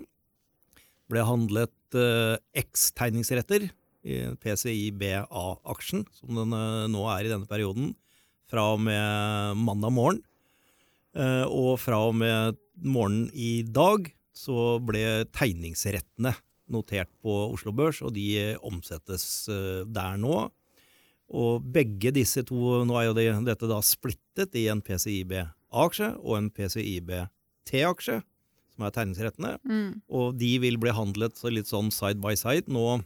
[1.11, 3.67] Ble handlet eh, X-tegningsretter
[4.05, 7.93] i PCI BA-aksjen, som den eh, nå er i denne perioden,
[8.49, 10.21] fra og med mandag morgen.
[11.15, 16.33] Eh, og fra og med morgenen i dag så ble tegningsrettene
[16.73, 20.47] notert på Oslo Børs, og de omsettes der nå.
[21.29, 26.39] Og begge disse to Nå er jo de, dette da splittet i en PCIB-aksje og
[26.39, 28.19] en PCIB-T-aksje,
[28.75, 29.53] som er tegningsrettene.
[29.65, 30.01] Mm.
[30.11, 33.01] Og de vil bli handlet så litt sånn side by side nå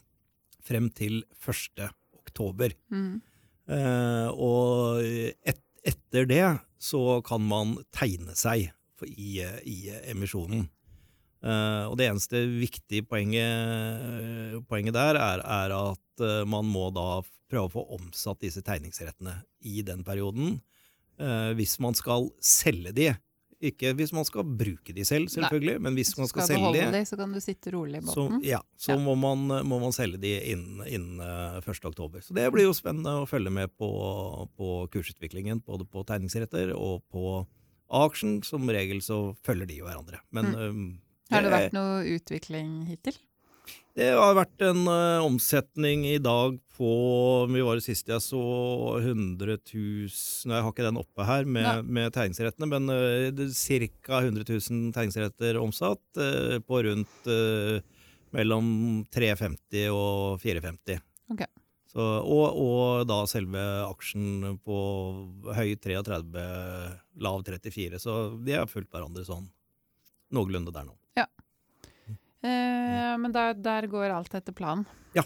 [0.66, 1.86] frem til 1.
[2.20, 2.74] oktober.
[2.94, 3.22] Mm.
[3.70, 5.00] Eh, og
[5.46, 6.44] et, etter det
[6.82, 9.78] så kan man tegne seg for- i, i
[10.12, 10.68] emisjonen.
[11.40, 17.22] Eh, og det eneste viktige poenget, poenget der er, er at eh, man må da
[17.50, 20.60] prøve å få omsatt disse tegningsrettene i den perioden.
[21.20, 23.10] eh, hvis man skal selge de.
[23.60, 26.92] Ikke hvis man skal bruke de selv, selvfølgelig, men hvis man skal, skal selge de,
[26.96, 28.40] de, så kan du sitte rolig i så, båten.
[28.48, 28.98] ja, så Ja.
[29.04, 31.84] Må, man, må man selge de innen, innen eh, 1.
[31.92, 32.24] oktober.
[32.24, 33.90] Så det blir jo spennende å følge med på,
[34.56, 37.42] på kursutviklingen, både på tegningsretter og på
[38.00, 38.40] aksjen.
[38.48, 40.24] Som regel så følger de jo hverandre.
[40.32, 40.80] Men eh,
[41.36, 43.20] Har det vært noe utvikling hittil?
[44.00, 46.90] Det har vært en uh, omsetning i dag på
[47.52, 48.40] Vi var det sist jeg så
[49.02, 54.22] 100 000 Jeg har ikke den oppe her med, med tegningsrettene, men uh, ca.
[54.22, 56.04] 100 000 tegningsretter omsatt.
[56.16, 57.82] uh, på rundt uh,
[58.36, 61.02] mellom 350 og 450.
[61.34, 61.44] Ok.
[61.90, 64.80] Så, og, og da selve aksjen på
[65.58, 66.44] høy 33,
[67.26, 68.00] lav 34.
[68.00, 69.50] Så de har fulgt hverandre sånn
[70.30, 70.94] noenlunde der nå.
[72.42, 74.88] Eh, men der, der går alt etter planen.
[75.18, 75.24] Ja.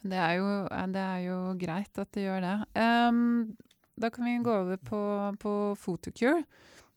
[0.00, 2.56] Men det er, jo, eh, det er jo greit at det gjør det.
[2.80, 3.56] Um,
[4.00, 5.00] da kan vi gå over på,
[5.42, 6.42] på Photocure,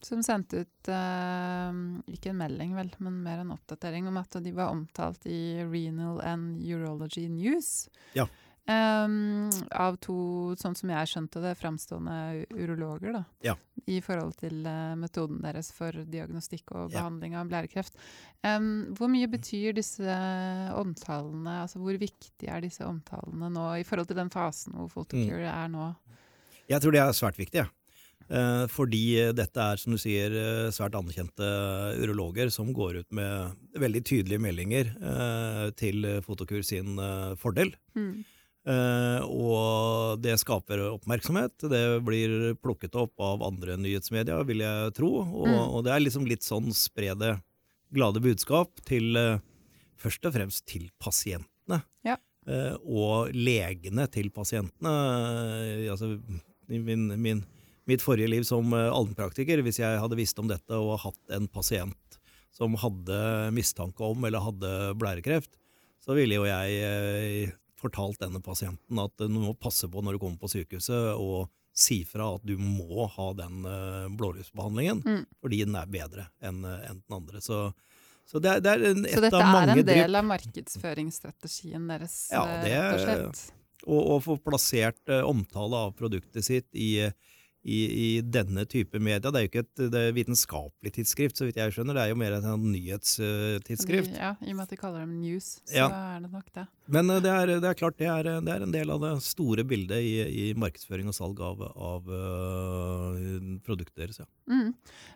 [0.04, 1.76] som sendte ut uh,
[2.12, 6.22] ikke en melding, vel, men mer en oppdatering om at de var omtalt i Renal
[6.24, 7.90] and Urology News.
[8.16, 8.28] Ja.
[8.72, 10.16] Ehm, av to,
[10.56, 13.24] sånn som jeg skjønte det, framstående urologer, da.
[13.44, 13.58] Ja.
[13.92, 17.02] I forhold til uh, metoden deres for diagnostikk og Ja.
[17.02, 18.00] behandling av blærekreft.
[18.44, 20.16] Um, hvor mye betyr disse
[20.80, 25.50] omtalene, altså hvor viktig er disse omtalene nå i forhold til den fasen hvor Photocure
[25.52, 25.94] er nå?
[26.72, 27.66] Jeg tror det er svært viktig.
[27.66, 27.72] jeg.
[28.32, 31.44] Eh, fordi dette er, som du sier, eh, svært anerkjente
[32.00, 36.96] urologer som går ut med veldig tydelige meldinger uh, til Fotokur sin
[37.36, 37.76] fordel.
[37.98, 38.24] Mm.
[38.64, 41.66] Eh, og det skaper oppmerksomhet.
[41.68, 45.10] Det blir plukket opp av andre nyhetsmedia, vil jeg tro.
[45.22, 45.74] Og, Mm.
[45.76, 47.34] og det er liksom litt sånn spre det
[47.94, 49.40] glade budskap til eh,
[50.04, 51.78] Først og fremst til pasientene.
[52.04, 52.18] Ja.
[52.46, 54.92] Eh, og legene til pasientene.
[55.88, 56.20] Altså,
[56.68, 57.44] min, min,
[57.88, 62.18] mitt forrige liv som allmennpraktiker, hvis jeg hadde visst om dette og hatt en pasient
[62.52, 65.56] som hadde mistanke om eller hadde blærekreft,
[66.04, 70.40] så ville jo jeg fortalt denne pasienten at du må passe på når du kommer
[70.42, 75.24] på sykehuset og si fra at du må ha den eh, blålysbehandlingen, Mm.
[75.42, 77.42] fordi den er bedre enn en den andre.
[77.42, 77.74] Så,
[78.30, 79.88] så det, er, det er en, Så dette er en drypp.
[79.90, 83.44] del av markedsføringsstrategien deres, Ja, eh, det- rett og slett?
[83.86, 87.12] Og, og få plassert eh, omtale av produktet sitt i,
[87.64, 89.32] i, i denne type media.
[89.32, 91.96] Det er jo ikke et det er vitenskapelig tidsskrift, så vidt jeg skjønner.
[91.96, 94.18] Det er jo mer et sånn nyhetstidsskrift.
[94.20, 95.88] Ja, I og med at de kaller dem news, så Ja.
[96.18, 96.66] er det nok det.
[96.92, 99.14] Men eh, det er, det er klart det er, det er en del av det
[99.24, 100.14] store bildet i,
[100.50, 103.16] i markedsføring og salg av, av uh,
[103.64, 104.20] produktet deres.
[104.20, 104.28] Ja.
[104.52, 104.74] Mm.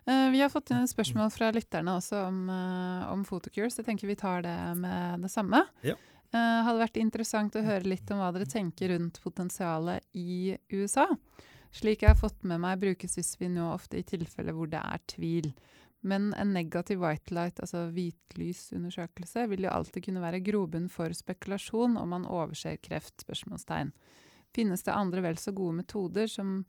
[0.08, 4.08] Eh, vi har fått inn spørsmål fra lytterne også om, om Photocure, så jeg tenker
[4.08, 5.66] vi tar det med det samme.
[5.84, 5.98] Ja.
[6.32, 11.06] Hadde vært interessant å høre litt om hva dere tenker rundt potensialet i USA.
[11.74, 15.50] Slik jeg har fått med meg, brukes Visvino ofte i tilfeller hvor det er tvil.
[16.00, 21.98] Men en negativ white light, altså hvitlysundersøkelse, vil jo alltid kunne være grobunn for spekulasjon
[21.98, 23.20] om man overser kreft?
[23.24, 23.92] spørsmålstegn.
[24.54, 26.62] Finnes det andre vel så gode metoder som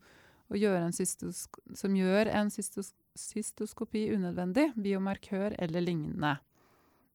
[0.50, 6.38] som gjør en cystos cystoskopi unødvendig, biomarkør eller lignende.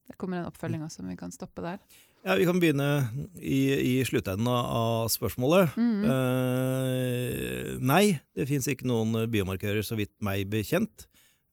[0.07, 1.79] Det kommer en oppfølging også, om vi kan stoppe der.
[2.25, 2.89] Ja, Vi kan begynne
[3.37, 5.75] i, i sluttenden av spørsmålet.
[5.77, 6.05] Mhm.
[6.09, 11.05] Eh, nei, det fins ikke noen biomarkører, så vidt meg bekjent.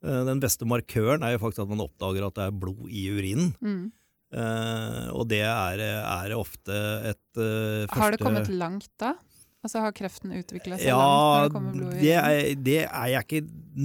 [0.03, 3.05] Eh, den beste markøren er jo faktisk at man oppdager at det er blod i
[3.13, 3.53] urinen.
[3.61, 3.91] Mm.
[4.33, 6.79] Eh, og det er, er ofte
[7.11, 9.13] et eh, første Har det kommet langt da?
[9.63, 13.27] Altså har kreften utvikla seg Ja, det kommer blod i det er, det er jeg
[13.29, 13.43] ikke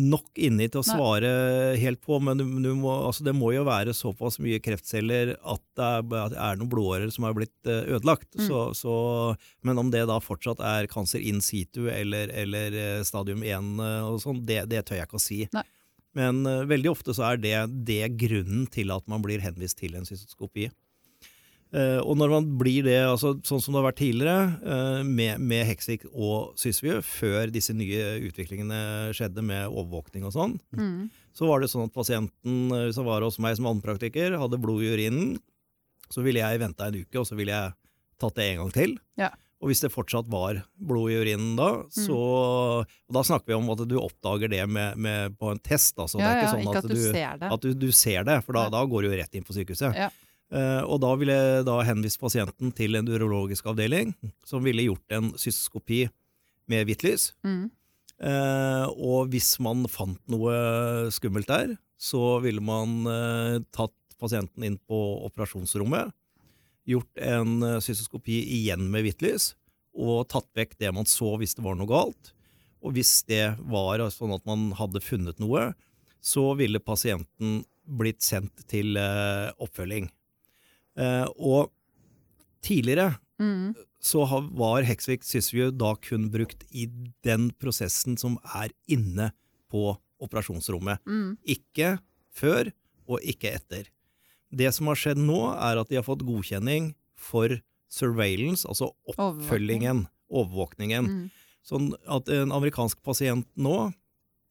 [0.10, 0.96] nok inni til å Nei.
[0.96, 1.30] svare
[1.78, 5.64] helt på, men du, du må, altså det må jo være såpass mye kreftceller at
[5.78, 8.32] det er, at det er noen blodårer som har blitt eh, ødelagt.
[8.34, 8.48] Mm.
[8.50, 8.96] Så, så,
[9.62, 14.10] men om det da fortsatt er cancer in situ eller, eller eh, stadium 1 eh,
[14.10, 15.44] og sånn, det, det tør jeg ikke å si.
[15.54, 15.66] Nei.
[16.18, 19.94] Men uh, veldig ofte så er det, det grunnen til at man blir henvist til
[20.00, 20.66] en cystoskopi.
[21.76, 25.42] Eh, og når man blir det, altså, sånn som det har vært tidligere, uh, med,
[25.44, 31.10] med Heksvik og Sysvju, før disse nye utviklingene skjedde med overvåkning og sånn, Mm.
[31.36, 34.86] så var det sånn at pasienten hvis som var hos meg som allmennpraktiker, hadde blod
[34.86, 35.36] i urinen.
[36.10, 37.76] Så ville jeg venta en uke, og så ville jeg
[38.18, 38.96] tatt det en gang til.
[39.20, 39.30] Ja.
[39.60, 43.70] Og hvis det fortsatt var blod i urinen da, så og Da snakker vi om
[43.74, 45.98] at du oppdager det med, med, på en test.
[45.98, 46.20] Altså.
[46.22, 47.52] Ja, det er ja, ikke sånn ikke at, at du det.
[47.52, 49.98] at du, du ser det, for da, da går du jo rett inn på sykehuset.
[49.98, 50.10] Ja.
[50.48, 54.14] Eh, og da ville jeg da henvist pasienten til en urologisk avdeling,
[54.48, 56.06] som ville gjort en cystoskopi
[56.72, 57.32] med hvitt lys.
[57.44, 57.68] Mm.
[58.18, 64.80] Eh, og hvis man fant noe skummelt der, så ville man eh, tatt pasienten inn
[64.90, 66.14] på operasjonsrommet,
[66.88, 69.52] gjort en cystoskopi igjen med hvitt lys,
[69.98, 72.32] og tatt vekk det man så hvis det var noe galt.
[72.86, 75.74] Og hvis det var sånn at man hadde funnet noe,
[76.24, 77.60] så ville pasienten
[78.00, 80.08] blitt sendt til oppfølging.
[80.98, 81.72] Eh, og
[82.66, 83.76] tidligere Mm.
[84.02, 84.24] så
[84.58, 86.88] var Heksvik Sysview da kun brukt i
[87.24, 89.32] den prosessen som er inne
[89.70, 90.98] på operasjonsrommet.
[91.06, 91.38] Mm.
[91.46, 92.00] Ikke
[92.34, 92.72] før,
[93.08, 93.86] og ikke etter.
[94.52, 100.08] Det som har skjedd nå, er at de har fått godkjenning for surveillance, altså oppfølgingen,
[100.32, 101.06] overvåkningen.
[101.08, 101.32] Mm.
[101.68, 103.94] Sånn at en amerikansk pasient nå,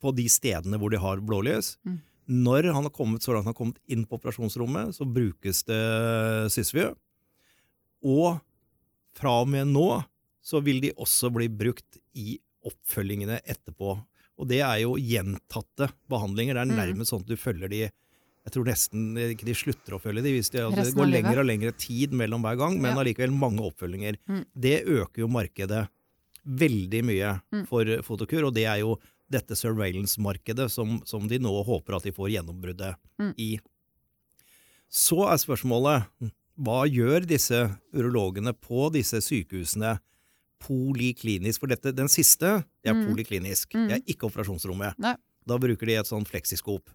[0.01, 2.01] på de stedene hvor de har blålys, Mm.
[2.29, 6.51] Når han har kommet så langt han har kommet inn på operasjonsrommet, så brukes det
[6.55, 6.95] Sysview.
[8.07, 8.41] Og
[9.17, 9.87] fra og med nå
[10.47, 12.37] så vil de også bli brukt i
[12.67, 13.97] oppfølgingene etterpå.
[14.37, 16.55] Og det er jo gjentatte behandlinger.
[16.55, 16.77] Det er Mm.
[16.77, 17.91] nærmest sånn at du følger de
[18.47, 21.39] Jeg tror nesten ikke de slutter å følge de, hvis de, altså, det går lengre
[21.41, 23.03] og lengre tid mellom hver gang, men Ja.
[23.03, 24.17] allikevel mange oppfølginger.
[24.29, 24.47] Mm.
[24.55, 25.89] Det øker jo markedet
[26.47, 27.67] veldig mye Mm.
[27.67, 32.13] for Fotokur, og det er jo dette surveillance-markedet som, som de nå håper at de
[32.15, 33.33] får gjennombruddet Mm.
[33.41, 33.59] i.
[34.93, 36.07] Så er spørsmålet
[36.57, 37.59] hva gjør disse
[37.93, 39.97] urologene på disse sykehusene
[40.63, 41.61] poliklinisk?
[41.61, 43.07] For dette, den siste det er Mm.
[43.11, 43.89] poliklinisk, Mm.
[43.89, 44.95] det er ikke operasjonsrommet.
[44.99, 45.17] Nei.
[45.47, 46.89] Da bruker de et sånn fleksiskop.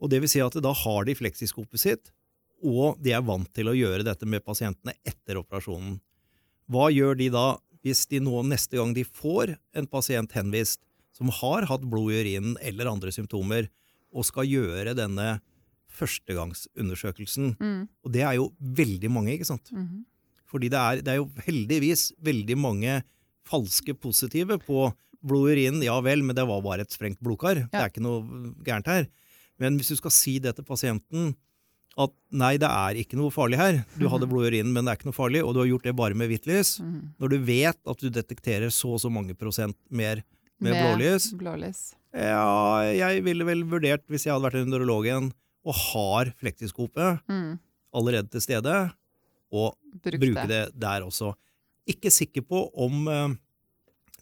[0.00, 2.10] Og det vil si at da har de fleksiskopet sitt,
[2.62, 6.00] og de er vant til å gjøre dette med pasientene etter operasjonen.
[6.70, 10.80] Hva gjør de da hvis de nå neste gang de får en pasient henvist
[11.18, 13.66] som har hatt blod i urinen eller andre symptomer,
[14.14, 15.40] og skal gjøre denne
[15.98, 17.56] førstegangsundersøkelsen?
[17.58, 17.82] Mm.
[18.04, 19.72] Og det er jo veldig mange, ikke sant?
[19.74, 20.04] Mm.
[20.48, 23.00] Fordi det er, det er jo heldigvis veldig mange
[23.48, 24.86] falske positive på
[25.24, 25.82] blod i urinen.
[25.84, 27.64] Ja vel, men det var bare et sprengt blodkar.
[27.68, 29.08] Det er ikke noe gærent her.
[29.58, 31.34] Men hvis du skal si det til pasienten
[31.98, 34.30] at nei, det er ikke noe farlig her, du hadde Mhm.
[34.30, 36.14] blod i urinen, men det er ikke noe farlig, og du har gjort det bare
[36.14, 37.00] med hvitt lys, mm.
[37.18, 40.22] når du vet at du detekterer så og så mange prosent mer
[40.64, 41.80] med blålys blålys.
[42.14, 45.28] Ja, jeg ville vel vurdert, hvis jeg hadde vært en neurolog igjen,
[45.68, 47.58] og har flektiskopet Mm.
[47.94, 48.76] allerede til stede,
[49.52, 50.62] og Bruk bruke det.
[50.80, 51.34] der også.
[51.88, 53.28] Ikke sikker på om uh,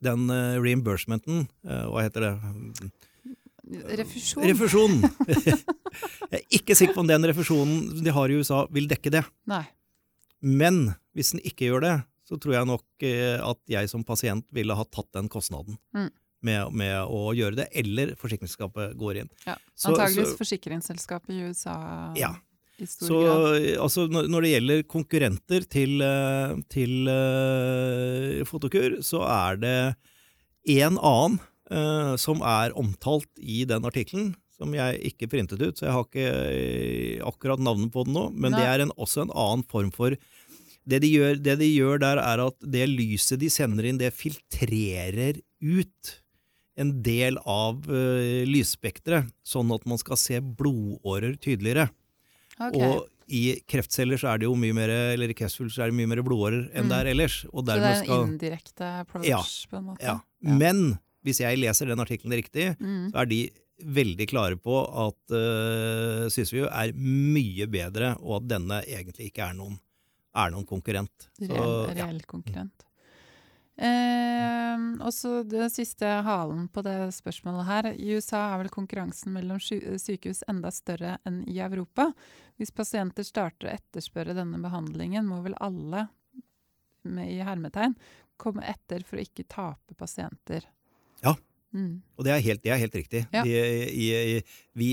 [0.03, 2.91] den uh, reimbursementen uh, Hva heter det?
[3.99, 4.45] Refusjon.
[4.47, 5.01] Refusjon!
[6.31, 9.25] jeg er ikke sikker på om den refusjonen de har i USA, vil dekke det.
[9.51, 9.65] Nei.
[10.47, 11.97] Men hvis den ikke gjør det,
[12.27, 15.79] så tror jeg nok at jeg som pasient ville ha tatt den kostnaden.
[15.95, 16.11] Mm.
[16.47, 19.31] Med, med å gjøre det, eller forsikringsselskapet går inn.
[19.47, 19.57] Ja.
[19.89, 21.77] Antakeligvis forsikringsselskapet i USA
[22.19, 22.35] Ja.
[22.79, 23.67] i stor Så grad.
[23.87, 29.77] altså, når, når det gjelder konkurrenter til, eh, til uh, Fotokur, så er det
[30.77, 31.39] en annen
[31.73, 36.07] uh, som er omtalt i den artikkelen, som jeg ikke printet ut, så jeg har
[36.07, 38.63] ikke akkurat navnet på den nå, men Nei.
[38.63, 40.17] det er en, også en annen form for
[40.87, 44.15] det de, gjør, det de gjør der, er at det lyset de sender inn, det
[44.15, 46.13] filtrerer ut
[46.77, 51.89] en del av uh, lysspekteret, sånn at man skal se blodårer tydeligere.
[52.61, 52.81] Okay.
[52.85, 55.97] Og i kreftceller så er det jo mye mer, eller i kreftceller så er det
[55.99, 56.91] mye mer blodårer enn Mm.
[56.93, 57.37] det er ellers.
[57.49, 59.41] Så det er en skal, indirekte approach, Ja.
[59.71, 60.03] på en måte?
[60.05, 60.21] ja.
[60.41, 63.11] Men hvis jeg leser den artikkelen riktig, Mm.
[63.11, 63.41] så er de
[63.83, 69.55] veldig klare på at uh, Sysview er mye bedre, og at denne egentlig ikke er
[69.59, 69.79] noen,
[70.35, 71.29] er noen konkurrent.
[71.41, 72.07] Så, Reell, ja.
[72.07, 72.86] reell konkurrent.
[73.77, 77.89] Eh, og så det siste halen på det spørsmålet her.
[77.93, 82.11] I USA er vel konkurransen mellom sykehus enda større enn i Europa.
[82.57, 86.07] Hvis pasienter starter å etterspørre denne behandlingen, må vel alle,
[87.07, 87.95] med i hermetegn,
[88.41, 90.65] komme etter for å ikke tape pasienter.
[91.23, 91.37] Ja.
[91.77, 92.01] Mm.
[92.17, 93.23] Og det er helt, det er helt riktig.
[93.35, 93.43] Ja.
[93.45, 93.57] I,
[93.93, 94.41] i,
[94.79, 94.91] vi,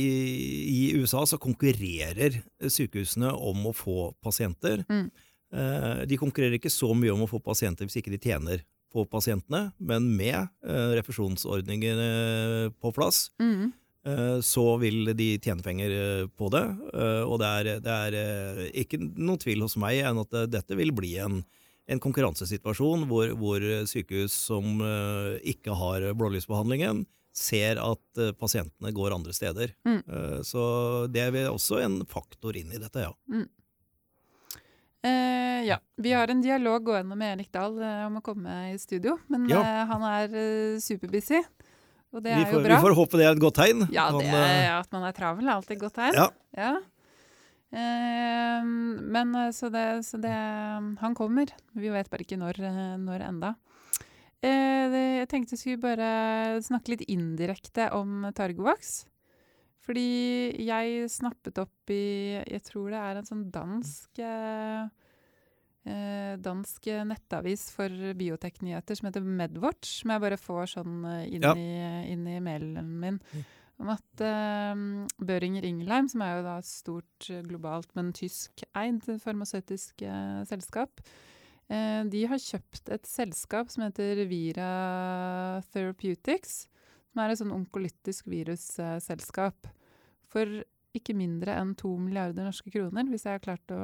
[0.68, 4.84] I USA så konkurrerer sykehusene om å få pasienter.
[4.92, 5.08] Mm.
[5.54, 8.64] Eh, de konkurrerer ikke så mye om å få pasienter hvis ikke de tjener
[8.94, 13.72] på pasientene, men med eh, refusjonsordninger eh, på plass, Mm.
[14.06, 16.64] eh, så vil de tjene penger på det.
[16.94, 20.94] Eh, og det er, det er ikke noen tvil hos meg enn at dette vil
[20.96, 21.42] bli en,
[21.90, 24.80] en konkurransesituasjon hvor, hvor sykehus som
[25.44, 29.72] ikke har blålysbehandlingen, ser at pasientene går andre steder.
[29.90, 30.02] Mm.
[30.06, 30.64] Eh, så
[31.10, 33.14] det er også en faktor inn i dette, ja.
[35.04, 35.78] Eh, ja.
[36.00, 39.50] Vi har en dialog gående med Erik Dahl uh, om å komme i studio, men
[39.52, 39.60] Ja.
[39.60, 41.42] uh, han er superbusy.
[42.14, 42.78] Og det Vi er får, jo bra.
[42.78, 43.88] vi får håpe det er et godt tegn.
[43.92, 46.14] Ja, Han, det er, at man er travel er alltid et godt tegn.
[46.14, 46.28] Ja.
[46.56, 46.74] Ja.
[47.74, 50.30] Men så det, så det
[51.02, 51.50] Han kommer.
[51.74, 52.60] Vi vet bare ikke når,
[53.02, 53.56] når enda.
[54.44, 54.52] Det,
[55.24, 59.08] jeg tenkte jeg skulle bare snakke litt indirekte om Targovax.
[59.84, 64.86] Fordi jeg snappet opp i Jeg tror det er en sånn dansk eh,
[65.90, 71.44] eh, dansk nettavis for bioteknyheter som heter Medwatch, som jeg bare får sånn eh, inn,
[71.44, 71.52] Ja.
[71.58, 73.20] i, inn i mailen min.
[73.34, 73.44] Mm.
[73.84, 74.86] Om at eh,
[75.28, 81.02] Børinger Ingelheim, som er jo da et stort eh, globalt, men tyskeid farmasøytisk eh, selskap,
[81.68, 84.70] eh, de har kjøpt et selskap som heter Vira
[85.74, 86.70] Therapeutics,
[87.14, 89.70] som er et sånn onkolytisk virusselskap,
[90.34, 90.64] for
[90.98, 93.80] ikke mindre enn to milliarder norske kroner, hvis jeg har klart å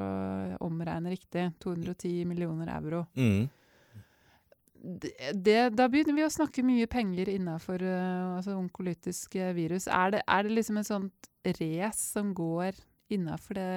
[0.66, 1.48] omregne riktig.
[1.62, 3.06] 210 millioner euro.
[3.14, 3.48] mm.
[4.80, 9.90] Det, det, da begynner vi å snakke mye penger innafor uh, altså onkolytisk eh, virus.
[9.92, 11.28] Er det, er det liksom et sånt
[11.60, 12.78] race som går
[13.12, 13.74] innafor det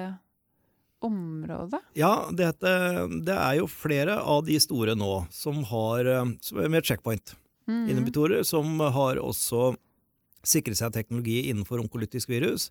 [1.03, 1.81] området?
[1.99, 6.87] Ja, det, det er jo flere av de store nå som har eh, som med
[6.87, 7.35] checkpoint.
[7.69, 7.89] Mm.
[7.93, 9.73] inhibitorer, som har også
[10.43, 12.69] sikret seg teknologi innenfor onkolytisk virus.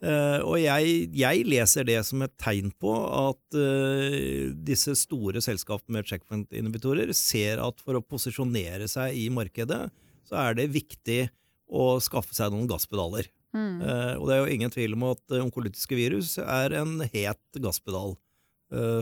[0.00, 5.98] Uh, og jeg, jeg leser det som et tegn på at uh, disse store selskapene
[5.98, 9.82] med checkpoint-inhibitorer ser at for å posisjonere seg i markedet,
[10.24, 11.26] så er det viktig
[11.68, 13.28] å skaffe seg noen gasspedaler.
[13.52, 13.82] Mm.
[13.82, 18.16] Uh, og det er jo ingen tvil om at onkolytiske virus er en het gasspedal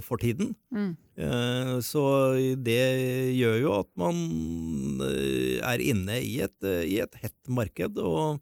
[0.04, 0.54] for tiden.
[0.72, 0.96] Mm.
[1.18, 2.02] Eh, Så
[2.62, 2.82] det
[3.36, 8.38] gjør jo at man eh, er inne i et, eh, i et hett marked, og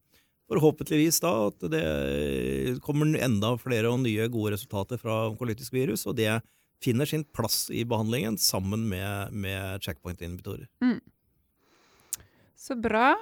[0.47, 6.17] forhåpentligvis da at det kommer enda flere og nye gode resultater fra onkolytisk virus, og
[6.21, 6.37] det
[6.85, 10.69] finner sin plass i behandlingen sammen med, med checkpoint-inhibitorer.
[12.67, 13.13] Så bra.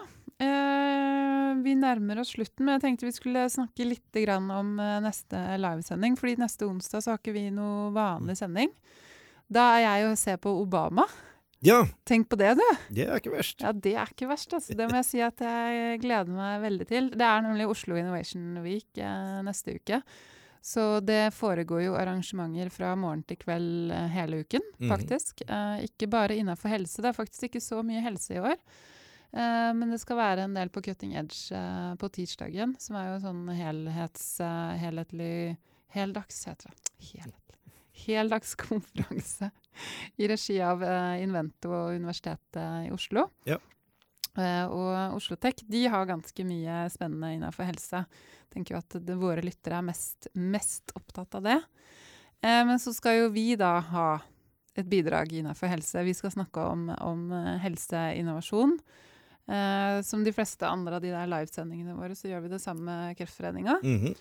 [0.40, 5.42] Eh, vi nærmer oss slutten, men jeg tenkte vi skulle snakke litt om eh, neste
[5.60, 6.16] livesending.
[6.16, 8.72] fordi neste onsdag så har ikke vi noe vanlig sending.
[9.44, 11.04] Da er jeg og ser på Obama.
[11.64, 12.64] Ja, Tenk på det, du!
[12.92, 13.60] det er ikke verst.
[13.60, 14.52] Ja, det er ikke verst.
[14.52, 14.76] Altså.
[14.76, 17.12] Det må jeg si at jeg gleder meg veldig til.
[17.12, 20.00] Det er nemlig Oslo Innovation Week eh, neste uke.
[20.64, 25.36] Så det foregår jo arrangementer fra morgen til kveld eh, hele uken, faktisk.
[25.36, 25.46] faktisk.
[25.52, 27.04] Eh, ikke bare innenfor helse.
[27.04, 28.56] Det er faktisk ikke så mye helse i år.
[29.34, 33.10] Eh, men det skal være en del på Cutting Edge eh, på tirsdagen, som er
[33.10, 34.28] jo sånn helhets...
[34.44, 35.34] eh, helhetlig
[35.94, 36.94] Heldags, heter det.
[37.12, 37.58] Helhetlig.
[38.04, 39.52] Heldagskonferanse
[40.22, 40.82] i regi av
[41.22, 43.28] Invento og Universitetet i Oslo.
[43.46, 43.60] Ja.
[44.34, 48.02] Eh, og Oslo Tech de har ganske mye spennende innenfor helse.
[48.52, 51.60] Tenker jo at det, våre lyttere er mest, mest opptatt av det.
[52.42, 54.08] Eh, men så skal jo vi da ha
[54.74, 56.02] et bidrag innenfor helse.
[56.02, 57.28] Vi skal snakke om, om
[57.62, 58.74] helseinnovasjon.
[59.44, 62.84] Eh, som de fleste andre av de der livesendingene våre, så gjør vi det samme
[62.86, 63.78] med Kreftforeninga.
[63.82, 64.14] Mhm.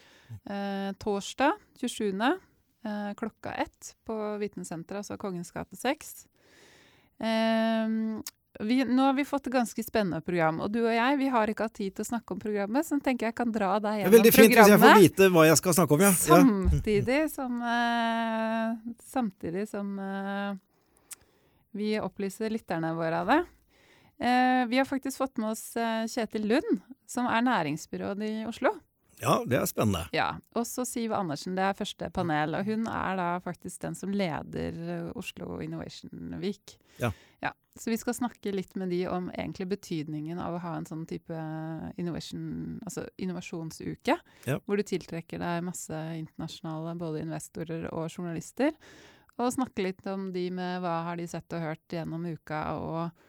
[0.49, 2.39] Eh, torsdag 27.
[2.85, 6.25] Eh, klokka ett på Vitensenteret, altså Kongens gate 6.
[7.19, 7.87] Eh,
[8.59, 11.47] vi, nå har vi fått et ganske spennende program, og du og jeg vi har
[11.47, 13.81] ikke hatt tid til å snakke om programmet, så jeg tenker jeg kan dra deg
[13.81, 16.11] Det er gjennom veldig fint hvis jeg får vite hva jeg skal snakke om, ja.
[16.11, 19.95] Samtidig som, eh, samtidig som
[21.73, 23.41] vi opplyser lytterne våre av det.
[24.19, 28.71] Eh, vi har faktisk fått med oss eh, Kjetil Lund, som er næringsbyråd i Oslo.
[29.23, 30.05] Ja, det er spennende.
[30.11, 33.95] Ja, og så Siv Andersen, det er første panel, og hun er da faktisk den
[33.95, 36.77] som leder eh, Oslo Innovation Week.
[37.01, 37.11] Ja.
[37.73, 41.07] Så vi skal snakke litt med de om egentlig betydningen av å ha en sånn
[41.09, 41.33] type
[41.97, 44.13] innovation, altså innovasjonsuke,
[44.45, 44.59] Ja.
[44.67, 48.75] hvor du tiltrekker deg masse internasjonale både investorer og journalister,
[49.41, 53.25] og snakke litt om de med hva har de sett og hørt gjennom uka, og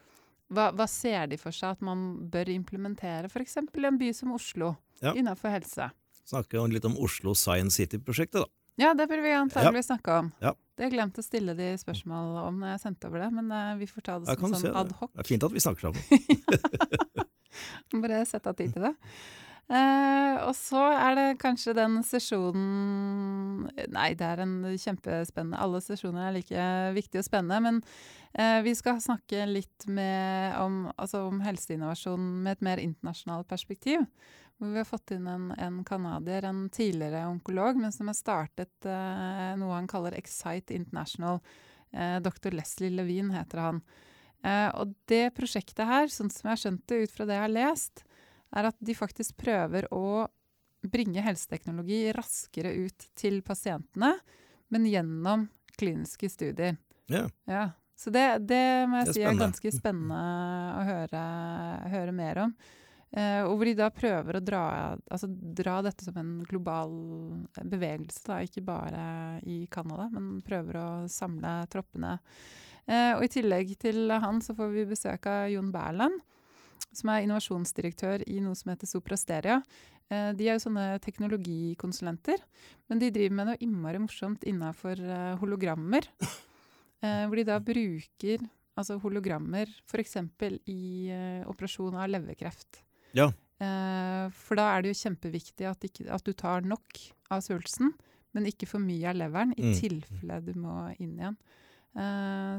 [0.53, 3.57] hva, hva ser de for seg at man bør implementere, f.eks.
[3.57, 5.12] i en by som Oslo, Ja.
[5.14, 5.90] innenfor helse.
[6.24, 8.47] Snakke litt om Oslo Science City-prosjektet, da.
[8.76, 10.32] Ja, det burde vi antagelig snakke om.
[10.42, 10.55] Ja.
[10.76, 13.86] Det glemte å stille de spørsmål om når jeg sendte over det, men eh, vi
[13.86, 14.72] får ta det som sånn det.
[14.80, 15.12] ad hoc.
[15.14, 16.03] Det er fint at vi snakker sammen.
[18.03, 18.95] Bare sette av tid til det.
[19.65, 23.62] Eh, og så er det kanskje den sesjonen
[23.95, 27.79] Nei, det er en kjempespennende Alle sesjoner er like viktige og spennende, men
[28.37, 34.05] uh, vi skal snakke litt med, om, altså om helseinnovasjon med et mer internasjonalt perspektiv.
[34.59, 38.75] Hvor vi har fått inn en, en canadier, en tidligere onkolog, men som har startet
[38.85, 41.41] uh, noe han kaller Excite International.
[41.95, 42.51] Dr.
[42.51, 43.77] Leslie Levine heter han.
[44.83, 47.53] Og det prosjektet her, sånn som jeg har skjønt det ut fra det jeg har
[47.55, 48.03] lest,
[48.55, 50.26] er at de faktisk prøver å
[50.84, 54.12] bringe helseteknologi raskere ut til pasientene,
[54.72, 55.48] men gjennom
[55.78, 56.76] kliniske studier.
[57.11, 57.26] Ja.
[57.48, 57.70] Ja.
[57.96, 60.22] Så det, det må jeg Det er si er ganske spennende
[60.74, 61.20] å høre,
[61.92, 62.57] høre mer om.
[63.14, 64.64] Eh, og hvor de da prøver å dra,
[65.07, 66.90] altså dra dette som en global
[67.62, 69.05] bevegelse, da, ikke bare
[69.46, 72.16] i Canada, men prøver å samle troppene.
[72.84, 76.18] Eh, og i tillegg til han så får vi besøk av Jon Berland,
[76.97, 79.61] som er innovasjonsdirektør i noe som heter Sopra Steria.
[80.12, 82.42] Eh, de er jo sånne teknologikonsulenter,
[82.90, 86.09] men de driver med noe innmari morsomt innafor eh, hologrammer.
[87.05, 88.40] Eh, hvor de da bruker
[88.80, 90.14] altså hologrammer f.eks.
[90.72, 91.11] i
[91.45, 92.78] operasjon av leverkreft.
[93.12, 93.26] Ja.
[93.59, 96.97] For da er det jo kjempeviktig at, ikke, at du tar nok
[97.34, 97.92] av svulsten,
[98.32, 99.74] men ikke for mye av leveren, i Mm.
[99.82, 101.36] tilfelle du må inn igjen.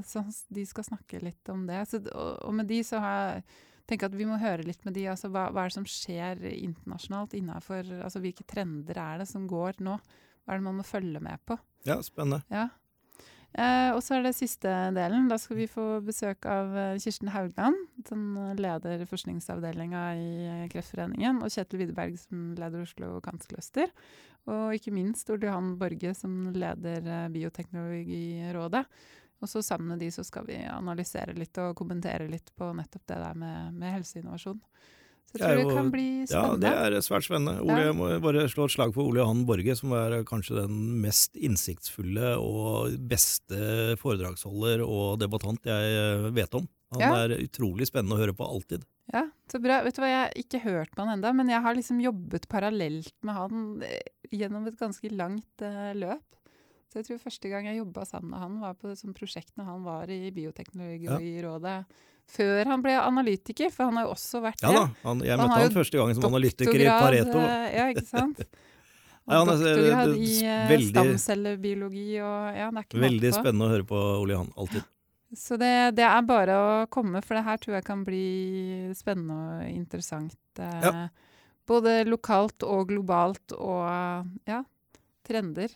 [0.05, 0.21] Så
[0.53, 1.81] de skal snakke litt om det.
[1.89, 3.43] Så, og med de så har jeg
[3.89, 5.07] tenker at vi må høre litt med de.
[5.11, 9.45] Altså, hva, hva er det som skjer internasjonalt innafor altså, Hvilke trender er det som
[9.49, 9.99] går nå?
[10.45, 11.57] Hva er det man må følge med på?
[11.85, 12.41] ja, spennende.
[12.49, 12.69] Ja.
[13.55, 15.29] Eh, og så er det siste delen.
[15.31, 17.77] Da skal vi få besøk av eh, Kirsten Haugland,
[18.07, 18.23] som
[18.59, 23.93] leder forskningsavdelinga i eh, Kreftforeningen, og Kjetil Widerberg, som leder Oslo Cancercluster.
[24.51, 28.83] Og ikke minst Ole Johan Borge, som leder eh, Bioteknologirådet.
[29.43, 33.03] Og så sammen med de så skal vi analysere litt og kommentere litt på nettopp
[33.11, 34.61] det der med, med helseinnovasjon.
[35.25, 36.69] Så jeg Det tror det jo- kan bli spennende.
[36.71, 37.55] Ja, det er svært spennende.
[37.61, 41.01] Ole, Jeg må bare slå et slag for Ole Johan Borge, som er kanskje den
[41.01, 46.67] mest innsiktsfulle og beste foredragsholder og debattant jeg vet om.
[46.93, 47.13] Han Ja.
[47.25, 48.83] er utrolig spennende å høre på alltid.
[49.13, 49.81] Ja, så bra.
[49.83, 52.47] Vet du hva, jeg har ikke hørt på han enda, men jeg har liksom jobbet
[52.47, 53.99] parallelt med han eh,
[54.31, 56.21] gjennom et ganske langt eh, løp.
[56.95, 59.49] Så jeg tror første gang jeg jobba sammen med han, var på et sånt prosjekt
[59.59, 61.73] når han var i Bioteknologirådet.
[62.31, 65.51] Før han ble analytiker, for han har jo også vært Ja da, han, jeg møtte
[65.51, 67.37] han, han første gangen som analytiker i Pareto.
[67.43, 68.39] eh, Ja, ikke sant?
[69.27, 73.73] Og han doktorgrad i eh, veldig- stamcellebiologi og Ja, det er ikke Veldig spennende å
[73.75, 74.87] høre på Ole Johan, alltid.
[75.35, 78.23] Så det, det er bare å komme, for det her tror jeg kan bli
[78.95, 80.37] spennende og interessant.
[80.57, 81.07] Eh, Ja.
[81.65, 84.59] Både lokalt og globalt, og ja,
[85.25, 85.73] trender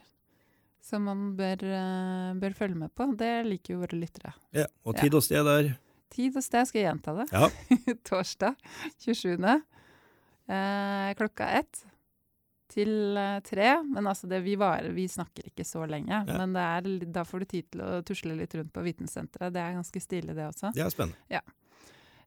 [0.82, 3.10] som man bør, eh, bør følge med på.
[3.20, 4.34] Det liker jo våre lyttere.
[4.56, 5.76] Ja, og tid og sted der.
[6.10, 7.28] Tid og sted, skal jeg gjenta det.
[7.36, 7.50] Ja.
[8.10, 8.56] Torsdag
[8.98, 9.38] 27.
[10.50, 11.84] Eh, klokka ett
[12.74, 13.70] til eh, tre.
[13.86, 16.24] Men altså, det, vi, varer, vi snakker ikke så lenge.
[16.26, 16.42] Ja.
[16.42, 19.54] Men det er, da får du tid til å tusle litt rundt på vitensenteret.
[19.54, 20.74] Det er ganske stilig, det også.
[20.76, 21.42] Det er spennende.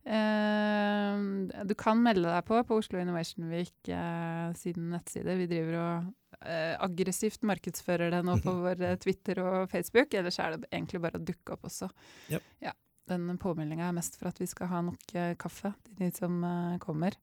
[0.03, 5.39] Eh, du kan melde deg på på Oslo Innovation Week eh, siden nettside.
[5.39, 6.11] Vi driver og
[6.47, 10.15] eh, aggressivt markedsfører det nå på vår eh, Twitter og Facebook.
[10.19, 11.91] Ellers er det egentlig bare å dukke opp også.
[12.33, 12.49] Yep.
[12.69, 12.75] Ja,
[13.11, 16.41] den påmeldinga er mest for at vi skal ha nok eh, kaffe til de som
[16.47, 17.19] eh, kommer.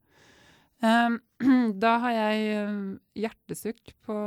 [0.80, 1.18] Um,
[1.84, 2.76] da har jeg eh,
[3.26, 4.18] hjertesukk på,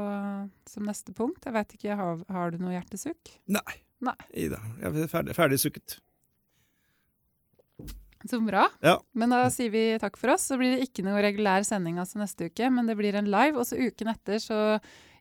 [0.68, 1.47] som neste punkt.
[1.49, 3.36] Jeg vet ikke, har, har du noe hjertesukk?
[3.53, 3.80] Nei.
[4.03, 4.18] Nei.
[4.34, 6.01] Ida, jeg er ferdig, ferdig sukket.
[8.29, 8.68] Så bra.
[8.83, 8.99] Ja.
[9.14, 10.47] Men da sier vi takk for oss.
[10.51, 13.59] Så blir det ikke noe regulær sending altså neste uke, men det blir en live.
[13.59, 14.59] Og så uken etter så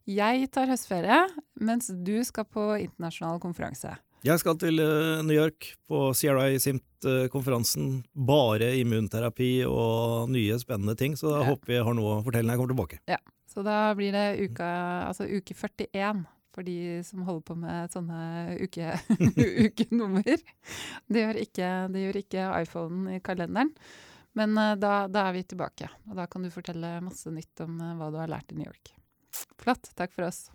[0.09, 1.27] jeg tar høstferie,
[1.61, 3.93] mens du skal på internasjonal konferanse.
[4.25, 8.03] Jeg skal til eh, New York på CRI-SIMT-konferansen.
[8.13, 11.49] Bare immunterapi og nye, spennende ting, så da Ja.
[11.51, 12.99] håper jeg har noe å fortelle når jeg kommer tilbake.
[13.07, 13.17] Ja,
[13.51, 14.63] Så da blir det uka,
[15.09, 18.21] altså uke 41 for de som holder på med sånne
[18.61, 18.93] uke,
[19.67, 20.45] ukenummer.
[21.07, 23.73] Det gjør ikke, det gjør ikke iPhonen i kalenderen.
[24.37, 27.79] Men eh, da, da er vi tilbake, og da kan du fortelle masse nytt om
[27.79, 28.93] eh, hva du har lært i New York.
[29.61, 29.91] Flott.
[29.95, 30.45] Takk for oss.